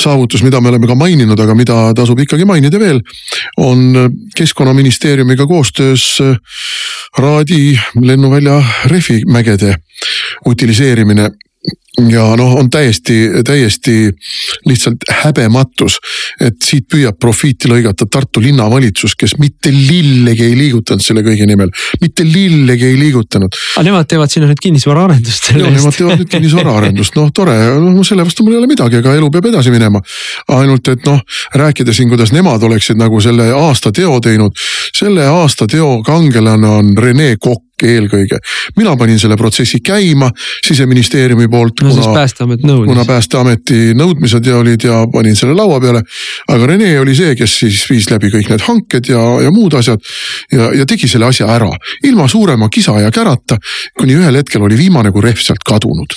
[0.00, 3.02] saavutus, mida me oleme ka maininud, aga mida tasub ikkagi mainida veel,
[3.60, 6.36] on keskkonnaministeeriumiga koostöös äh,
[7.20, 9.76] Raadi lennuvälja rehvimägede
[10.46, 11.30] utiliseerimine
[12.10, 14.10] ja noh, on täiesti, täiesti
[14.66, 15.98] lihtsalt häbematus,
[16.42, 21.70] et siit püüab profiiti lõigata Tartu linnavalitsus, kes mitte lillegi ei liigutanud selle kõige nimel,
[22.02, 23.54] mitte lillegi ei liigutanud.
[23.76, 25.60] aga nemad teevad sinna nüüd kinnisvaraarendust eest.
[25.62, 29.30] Nemad teevad nüüd kinnisvaraarendust, noh tore, no selle vastu mul ei ole midagi, ega elu
[29.30, 30.02] peab edasi minema.
[30.48, 31.22] ainult et noh,
[31.54, 34.58] rääkida siin, kuidas nemad oleksid nagu selle aasta teo teinud,
[34.94, 38.38] selle aasta teo kangelane on Rene Kokk eelkõige.
[38.76, 40.30] mina panin selle protsessi käima
[40.66, 41.82] siseministeeriumi poolt.
[41.82, 42.88] no kuna, siis päästeamet nõudis.
[42.88, 46.02] kuna päästeameti nõudmised ja olid ja panin selle laua peale.
[46.48, 50.00] aga Rene oli see, kes siis viis läbi kõik need hanked ja, ja muud asjad.
[50.52, 51.70] ja, ja tegi selle asja ära
[52.04, 53.58] ilma suurema kisa ja kärata,
[53.98, 56.14] kuni ühel hetkel oli viimane kui rehv sealt kadunud.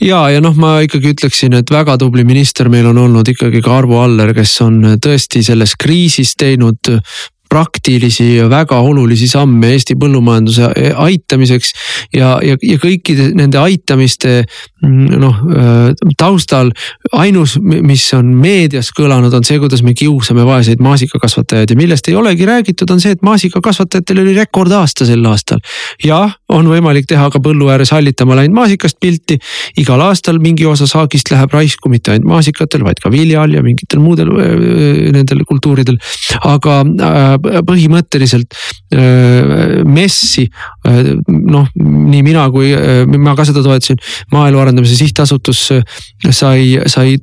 [0.00, 3.76] ja, ja noh, ma ikkagi ütleksin, et väga tubli minister meil on olnud ikkagi ka
[3.82, 6.92] Arvo Aller, kes on tõesti selles kriisis teinud
[7.52, 11.72] praktilisi ja väga olulisi samme Eesti põllumajanduse aitamiseks.
[12.16, 14.42] ja, ja, ja kõikide nende aitamiste
[14.82, 15.42] mm, noh
[16.18, 16.70] taustal
[17.12, 22.16] ainus, mis on meedias kõlanud, on see, kuidas me kiusame vaeseid maasikakasvatajaid ja millest ei
[22.18, 25.60] olegi räägitud, on see, et maasikakasvatajatel oli rekordaasta sel aastal.
[26.04, 29.38] jah, on võimalik teha ka põllu ääres hallitama läinud maasikast pilti.
[29.78, 34.00] igal aastal mingi osa saagist läheb raisku mitte ainult maasikatel, vaid ka viljal ja mingitel
[34.00, 34.32] muudel
[35.12, 35.98] nendel kultuuridel.
[36.44, 36.82] aga
[37.42, 38.56] põhimõtteliselt
[39.88, 40.46] messi
[41.28, 42.72] noh, nii mina kui
[43.22, 44.00] ma ka seda toetasin,
[44.34, 45.62] maaelu arendamise sihtasutus
[46.30, 47.16] sai, sai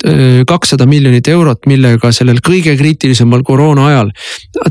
[0.49, 4.13] kakssada miljonit eurot, millega sellel kõige kriitilisemal koroona ajal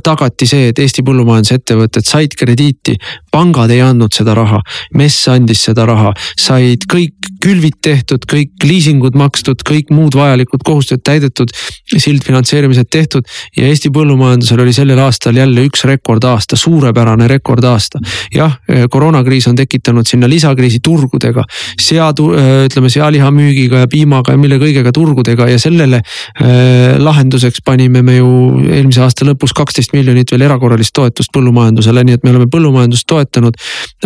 [0.05, 2.96] tagati see, et Eesti põllumajandusettevõtted said krediiti.
[3.32, 4.60] Pangad ei andnud seda raha,
[4.96, 11.04] MES andis seda raha, said kõik külvid tehtud, kõik liisingud makstud, kõik muud vajalikud kohustused
[11.06, 11.52] täidetud,
[11.94, 18.00] sildfinantseerimised tehtud ja Eesti põllumajandusel oli sellel aastal jälle üks rekordaasta, suurepärane rekordaasta.
[18.34, 18.58] jah,
[18.90, 21.44] koroonakriis on tekitanud sinna lisakriisi turgudega,
[21.80, 22.32] seadu,
[22.66, 28.18] ütleme sealiha müügiga ja piimaga ja mille kõigega turgudega ja sellele äh, lahenduseks panime me
[28.18, 28.32] ju
[28.66, 33.17] eelmise aasta lõpus kaksteist miljonit veel erakorralist toetust põllumajandusele, nii et me oleme põllumajandust toetanud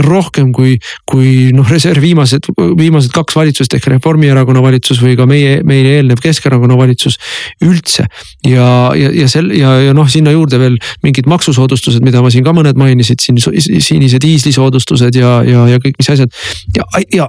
[0.03, 0.77] rohkem kui,
[1.09, 2.49] kui noh, reserv viimased,
[2.79, 7.19] viimased kaks valitsust ehk Reformierakonna valitsus või ka meie, meile eelnev Keskerakonna valitsus
[7.65, 8.07] üldse.
[8.47, 8.67] ja,
[8.99, 12.55] ja, ja sel ja, ja noh, sinna juurde veel mingid maksusoodustused, mida ma siin ka
[12.57, 13.39] mõned mainisid, siin
[13.83, 16.33] sinise diisli soodustused ja, ja, ja kõik mis asjad.
[16.77, 17.29] ja, ja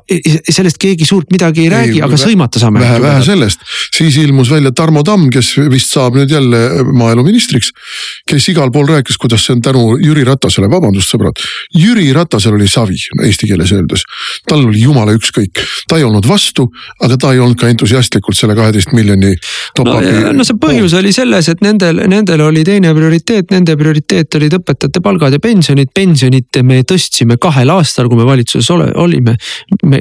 [0.49, 2.81] sellest keegi suurt midagi ei, ei räägi, aga sõimata saame.
[2.84, 3.63] vähe, vähe sellest,
[3.95, 7.71] siis ilmus välja Tarmo Tamm, kes vist saab nüüd jälle maaeluministriks.
[8.29, 11.39] kes igal pool rääkis, kuidas see on tänu Jüri Ratasele, vabandust sõbrad.
[11.74, 14.03] Jüri Ratasel oli savi eesti keeles öeldes,
[14.49, 16.67] tal oli jumala ükskõik, ta ei olnud vastu,
[17.01, 19.34] aga ta ei olnud ka entusiastlikult selle kaheteist miljoni.
[19.80, 19.95] no,
[20.38, 25.01] no see põhjus oli selles, et nendel, nendel oli teine prioriteet, nende prioriteet olid õpetajate
[25.03, 29.38] palgad ja pensionid, pensionit me tõstsime kahel aastal, kui me valitsuses ole, olime.
[29.89, 29.99] me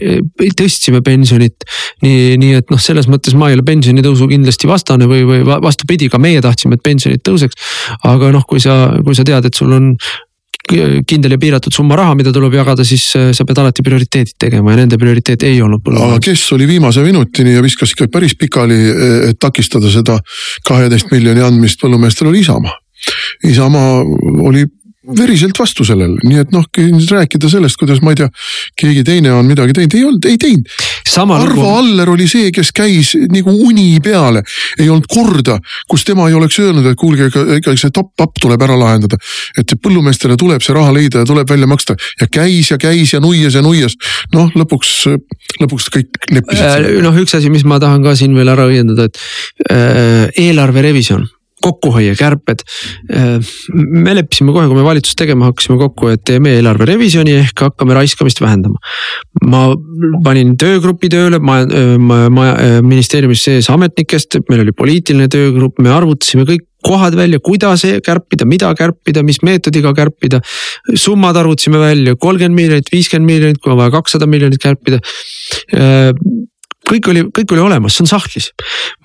[0.59, 1.65] tõstsime pensionit
[2.05, 6.11] nii, nii et noh, selles mõttes ma ei ole pensionitõusu kindlasti vastane või, või vastupidi,
[6.13, 7.57] ka meie tahtsime, et pensionid tõuseks.
[8.09, 9.91] aga noh, kui sa, kui sa tead, et sul on
[10.69, 14.75] kindel ja piiratud summa raha, mida tuleb jagada, siis äh, sa pead alati prioriteedid tegema
[14.75, 16.21] ja nende prioriteet ei olnud põllumajandus.
[16.21, 18.79] aga kes oli viimase minutini ja viskas ikka päris pikali,
[19.31, 20.19] et takistada seda
[20.69, 22.79] kaheteist miljoni andmist põllumeestele, oli Isamaa.
[23.51, 23.99] Isamaa
[24.47, 24.65] oli
[25.03, 26.65] veriselt vastu sellele, nii et noh,
[27.11, 28.29] rääkida sellest, kuidas ma ei tea,
[28.79, 30.69] keegi teine on midagi teinud, ei olnud, ei teinud.
[31.13, 31.65] Arvo lugu...
[31.67, 34.45] Aller oli see, kes käis nagu uni peale,
[34.79, 35.59] ei olnud korda,
[35.91, 39.19] kus tema ei oleks öelnud, et kuulge, ega see top-up tuleb ära lahendada.
[39.59, 43.21] et põllumeestele tuleb see raha leida ja tuleb välja maksta ja käis ja käis ja
[43.21, 43.99] nuias ja nuias.
[44.33, 44.95] noh, lõpuks,
[45.61, 46.89] lõpuks kõik leppisid äh,.
[47.03, 49.23] noh, üks asi, mis ma tahan ka siin veel ära õiendada, et
[49.69, 51.27] äh, eelarve revisjon
[51.63, 52.65] kokkuhoie, kärped.
[53.73, 57.97] me leppisime kohe, kui me valitsust tegema hakkasime kokku, et teeme eelarve revisjoni ehk hakkame
[57.99, 58.81] raiskamist vähendama.
[59.47, 59.63] ma
[60.25, 61.63] panin töögrupi tööle, ma,
[61.99, 62.51] ma, ma
[62.85, 68.73] ministeeriumis sees ametnikest, meil oli poliitiline töögrupp, me arvutasime kõik kohad välja, kuidas kärpida, mida
[68.75, 70.41] kärpida, mis meetodiga kärpida.
[70.95, 74.99] summad arvutasime välja, kolmkümmend miljonit, viiskümmend miljonit, kui on vaja kakssada miljonit kärpida
[76.93, 78.51] kõik oli, kõik oli olemas, see on sahtlis.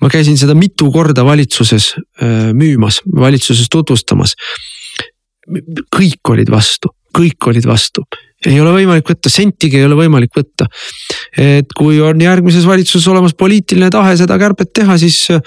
[0.00, 4.36] ma käisin seda mitu korda valitsuses äh, müümas, valitsuses tutvustamas.
[5.96, 8.04] kõik olid vastu, kõik olid vastu
[8.46, 10.68] ei ole võimalik võtta, sentigi ei ole võimalik võtta.
[11.38, 15.42] Et kui on järgmises valitsuses olemas poliitiline tahe seda kärbet teha, siis äh,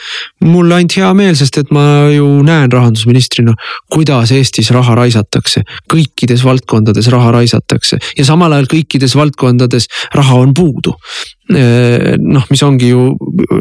[0.48, 1.84] mul ainult hea meel, sest et ma
[2.14, 3.56] ju näen rahandusministrina,
[3.92, 5.64] kuidas Eestis raha raisatakse.
[5.92, 10.94] kõikides valdkondades raha raisatakse ja samal ajal kõikides valdkondades raha on puudu
[11.52, 13.10] äh, noh, mis ongi ju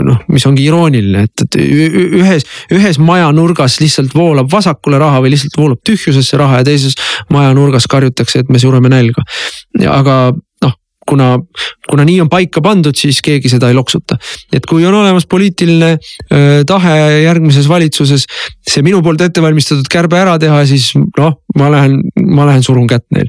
[0.07, 1.59] noh, mis ongi irooniline, et, et
[2.21, 6.95] ühes, ühes maja nurgas lihtsalt voolab vasakule raha või lihtsalt voolab tühjusesse raha ja teises
[7.31, 9.27] maja nurgas karjutakse, et me sureme nälga
[9.91, 10.31] aga
[11.11, 11.35] kuna,
[11.91, 14.19] kuna nii on paika pandud, siis keegi seda ei loksuta.
[14.53, 18.27] et kui on olemas poliitiline äh, tahe järgmises valitsuses
[18.71, 21.99] see minu poolt ette valmistatud kärbe ära teha, siis noh, ma lähen,
[22.31, 23.29] ma lähen surun kätt neil.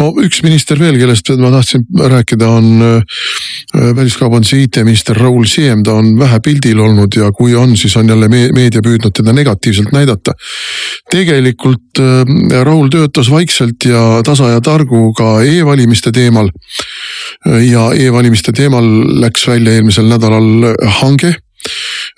[0.00, 3.02] no üks minister veel, kellest ma tahtsin rääkida, on
[3.96, 8.28] väliskaubanduse IT-minister Raul Siem, ta on vähe pildil olnud ja kui on, siis on jälle
[8.30, 10.34] meedia püüdnud teda negatiivselt näidata.
[11.10, 12.00] tegelikult
[12.64, 16.50] Raul töötas vaikselt ja tasa ja targu ka e-valimiste teemal.
[17.64, 18.86] Ja e-valimiste teemal
[19.20, 21.34] läks välja eelmisel nädalal hange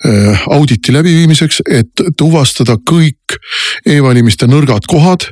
[0.03, 3.22] Äh, auditi läbiviimiseks, et tuvastada kõik
[3.89, 5.27] e-valimiste nõrgad kohad.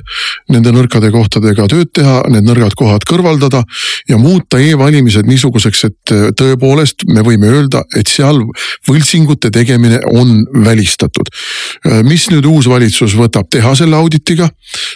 [0.52, 3.62] Nende nõrkade kohtadega tööd teha, need nõrgad kohad kõrvaldada
[4.10, 8.42] ja muuta e-valimised niisuguseks, et äh, tõepoolest me võime öelda, et seal
[8.88, 11.30] võltsingute tegemine on välistatud.
[11.86, 14.48] Äh, mis nüüd uus valitsus võtab teha selle auditiga,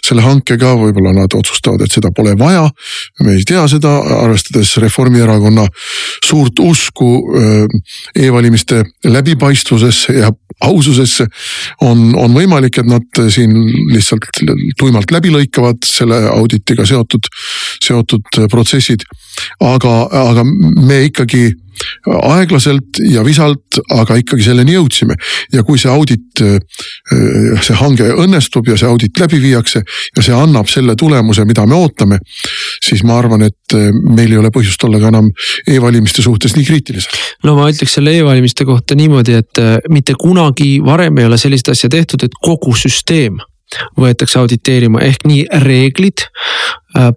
[0.05, 2.69] selle hankega, võib-olla nad otsustavad, et seda pole vaja.
[3.25, 3.93] me ei tea seda,
[4.23, 5.67] arvestades Reformierakonna
[6.25, 7.09] suurt usku
[8.17, 10.31] e-valimiste läbipaistvusesse ja
[10.61, 11.27] aususesse.
[11.81, 12.95] on, on võimalik, et nad
[13.32, 13.55] siin
[13.92, 14.28] lihtsalt
[14.78, 17.28] tuimalt läbi lõikavad selle auditiga seotud,
[17.82, 19.07] seotud protsessid.
[19.61, 19.95] Aga,
[20.30, 21.51] aga me ikkagi
[22.07, 25.16] aeglaselt ja visalt, aga ikkagi selleni jõudsime.
[25.53, 26.59] ja kui see audit, äh,
[27.62, 31.74] see hange õnnestub ja see audit läbi viiakse ja see annab selle tulemuse, mida me
[31.74, 32.18] ootame.
[32.84, 35.30] siis ma arvan, et äh, meil ei ole põhjust olla ka enam
[35.66, 37.18] e-valimiste suhtes nii kriitilised.
[37.45, 41.68] no ma ütleks selle e-valimiste kohta niimoodi, et äh, mitte kunagi varem ei ole sellist
[41.68, 43.43] asja tehtud, et kogu süsteem
[43.99, 46.22] võetakse auditeerima ehk nii reeglid,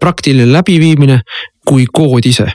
[0.01, 1.20] praktiline läbiviimine
[1.70, 2.47] kui kood ise.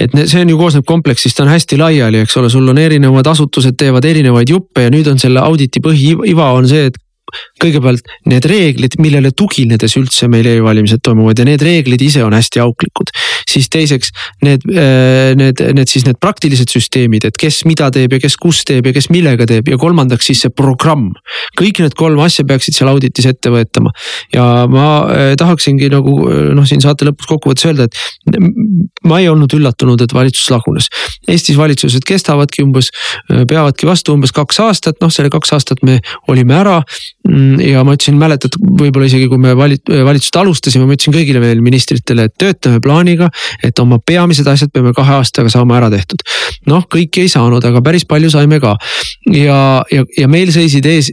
[0.00, 3.26] et see on ju koosneb kompleksist, ta on hästi laiali, eks ole, sul on erinevad
[3.32, 6.96] asutused teevad erinevaid juppe ja nüüd on selle auditi põhiiva on see, et
[7.62, 12.62] kõigepealt need reeglid, millele tuginedes üldse meil e-valimised toimuvad ja need reeglid ise on hästi
[12.62, 13.12] auklikud.
[13.48, 14.10] siis teiseks
[14.44, 18.64] need, äh, need, need siis need praktilised süsteemid, et kes mida teeb ja kes kus
[18.68, 21.12] teeb ja kes millega teeb ja kolmandaks siis see programm.
[21.58, 23.92] kõik need kolm asja peaksid seal auditis ette võetama
[24.34, 28.38] ja ma äh, tahaksingi nagu äh, noh, siin saate lõpus kokkuvõttes öelda, et
[29.08, 30.88] ma ei olnud üllatunud, et valitsus lagunes.
[31.28, 32.90] Eestis valitsused kestavadki umbes,
[33.28, 35.98] peavadki vastu umbes kaks aastat, noh selle kaks aastat me
[36.28, 36.78] olime ära
[37.62, 41.60] ja ma ütlesin, mäletad, võib-olla isegi kui me valit-, valitsust alustasime, ma ütlesin kõigile veel
[41.64, 43.28] ministritele, et töötame plaaniga,
[43.64, 46.24] et oma peamised asjad peame kahe aastaga saama ära tehtud.
[46.68, 48.74] noh, kõiki ei saanud, aga päris palju saime ka
[49.32, 49.58] ja,
[49.92, 51.12] ja, ja meil seisid ees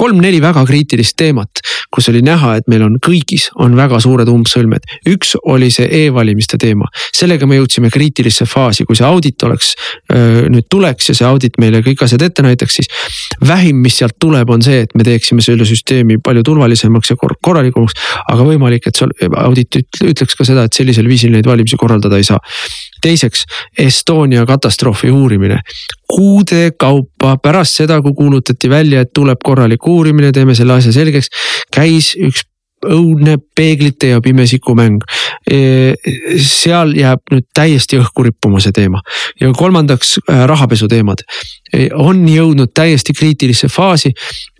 [0.00, 1.62] kolm-neli väga kriitilist teemat,
[1.92, 4.86] kus oli näha, et meil on kõigis on väga suured umbsõlmed.
[5.08, 9.74] üks oli see e-valimiste teema, sellega me jõudsime kriitilisse faasi, kui see audit oleks
[10.50, 12.88] nüüd tuleks ja see audit meile kõik asjad ette näitaks, siis.
[13.46, 17.98] vähim, mis sealt tuleb, on see, et me teeksime selle süsteemi palju turvalisemaks ja korralikumaks.
[18.28, 22.26] aga võimalik, et see audit ütleks ka seda, et sellisel viisil neid valimisi korraldada ei
[22.26, 22.40] saa
[23.02, 23.44] teiseks,
[23.78, 25.60] Estonia katastroofi uurimine.
[26.10, 31.28] kuude kaupa pärast seda, kui kuulutati välja, et tuleb korralik uurimine, teeme selle asja selgeks,
[31.70, 32.42] käis üks
[32.86, 35.02] õudne peeglite ja pimesiku mäng.
[35.50, 35.94] E,
[36.40, 39.02] seal jääb nüüd täiesti õhku rippuma see teema
[39.40, 41.24] ja kolmandaks äh, rahapesu teemad
[41.72, 44.12] e, on jõudnud täiesti kriitilisse faasi.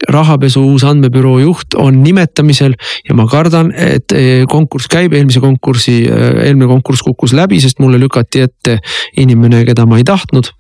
[0.09, 2.75] Rahapesu uus andmebüroo juht on nimetamisel
[3.09, 7.83] ja ma kardan, et e, konkurss käib, eelmise konkursi, äh, eelmine konkurss kukkus läbi, sest
[7.83, 8.79] mulle lükati ette
[9.21, 10.53] inimene, keda ma ei tahtnud.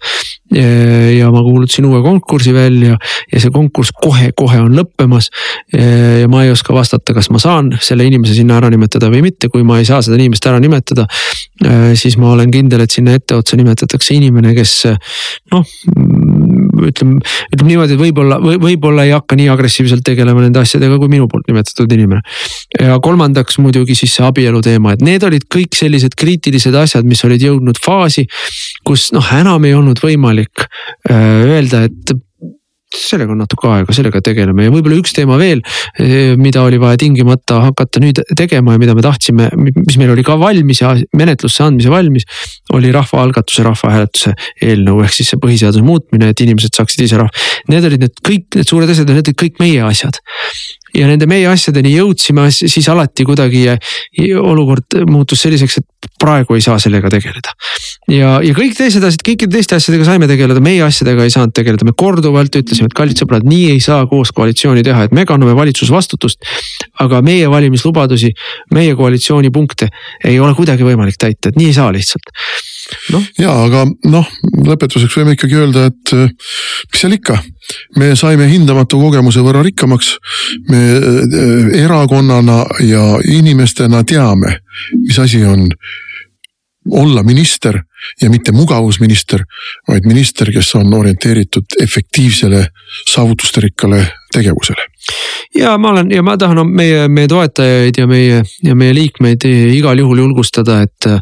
[0.50, 2.96] ja ma kuulutasin uue konkursi välja
[3.30, 5.28] ja see konkurss kohe-kohe on lõppemas.
[5.72, 9.48] ja ma ei oska vastata, kas ma saan selle inimese sinna ära nimetada või mitte,
[9.48, 11.06] kui ma ei saa seda inimest ära nimetada.
[11.94, 14.74] Siis ma olen kindel, et sinna etteotsa nimetatakse inimene, kes
[15.54, 15.70] noh
[16.88, 17.20] ütleme,
[17.52, 21.28] ütleme niimoodi, et võib-olla või võib-olla ei hakka nii agressiivselt tegelema nende asjadega kui minu
[21.30, 22.22] poolt nimetatud inimene.
[22.80, 27.22] ja kolmandaks muidugi siis see abielu teema, et need olid kõik sellised kriitilised asjad, mis
[27.26, 28.26] olid jõudnud faasi,
[28.86, 32.16] kus noh, enam ei olnud võimalik äh, öelda, et
[32.96, 35.62] sellega on natuke aega, sellega tegeleme ja võib-olla üks teema veel,
[36.00, 40.24] eh, mida oli vaja tingimata hakata nüüd tegema ja mida me tahtsime, mis meil oli
[40.26, 42.26] ka valmis ja menetlusse andmise valmis.
[42.72, 47.30] oli rahvaalgatuse, rahvahääletuse eelnõu ehk siis see põhiseaduse muutmine, et inimesed saaksid ise rahva.
[47.68, 50.20] Need olid need kõik need suured asjad ja need olid kõik meie asjad
[50.96, 53.66] ja nende meie asjadeni jõudsime, siis alati kuidagi
[54.40, 57.54] olukord muutus selliseks, et praegu ei saa sellega tegeleda.
[58.10, 61.86] ja, ja kõik teised asjad, kõikide teiste asjadega saime tegeleda, meie asjadega ei saanud tegeleda,
[61.88, 65.56] me korduvalt ütlesime, et kallid sõbrad, nii ei saa koos koalitsiooni teha, et me kanname
[65.58, 66.44] valitsusvastutust.
[67.00, 68.32] aga meie valimislubadusi,
[68.74, 69.88] meie koalitsioonipunkte
[70.24, 72.34] ei ole kuidagi võimalik täita, et nii ei saa lihtsalt
[73.12, 73.22] no..
[73.38, 74.28] ja aga noh,
[74.66, 77.38] lõpetuseks võime ikkagi öelda, et mis seal ikka
[77.98, 80.16] me saime hindamatu kogemuse võrra rikkamaks.
[80.70, 84.60] me äh, erakonnana ja inimestena teame,
[85.06, 85.68] mis asi on
[86.90, 87.76] olla minister
[88.22, 89.42] ja mitte mugavusminister,
[89.88, 92.66] vaid minister, kes on orienteeritud efektiivsele
[93.12, 94.86] saavutustarikkale tegevusele.
[95.54, 99.44] ja ma olen ja ma tahan meie, meie toetajaid ja meie ja meie liikmeid
[99.76, 101.20] igal juhul julgustada, et Äh,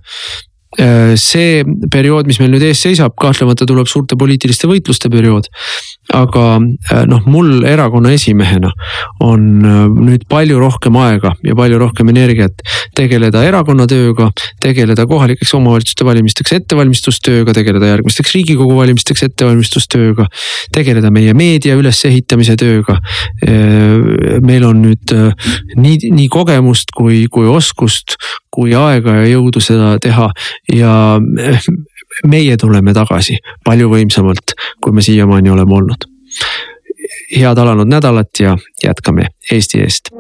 [0.77, 5.49] see periood, mis meil nüüd ees seisab, kahtlemata tuleb suurte poliitiliste võitluste periood.
[6.13, 8.71] aga äh, noh, mul erakonna esimehena
[9.21, 12.63] on äh, nüüd palju rohkem aega ja palju rohkem energiat
[12.97, 20.29] tegeleda erakonna tööga, tegeleda kohalikeks omavalitsuste valimisteks ettevalmistustööga, tegeleda järgmisteks riigikogu valimisteks ettevalmistustööga.
[20.73, 22.99] tegeleda meie meedia ülesehitamise tööga.
[24.43, 25.13] meil on nüüd
[25.77, 28.17] nii, nii kogemust kui, kui oskust
[28.59, 30.29] kui aega ja jõudu seda teha
[30.73, 31.21] ja
[32.27, 36.09] meie tuleme tagasi palju võimsamalt, kui me siiamaani oleme olnud.
[37.37, 40.11] head alanud nädalat ja jätkame Eesti eest.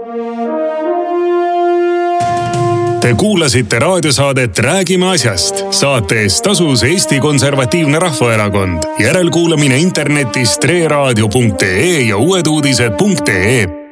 [3.01, 5.64] Te kuulasite raadiosaadet Räägime asjast.
[5.70, 8.82] saate eest tasus Eesti Konservatiivne Rahvaerakond.
[8.99, 13.88] järelkuulamine internetis treeraadio.ee ja uueduudised.ee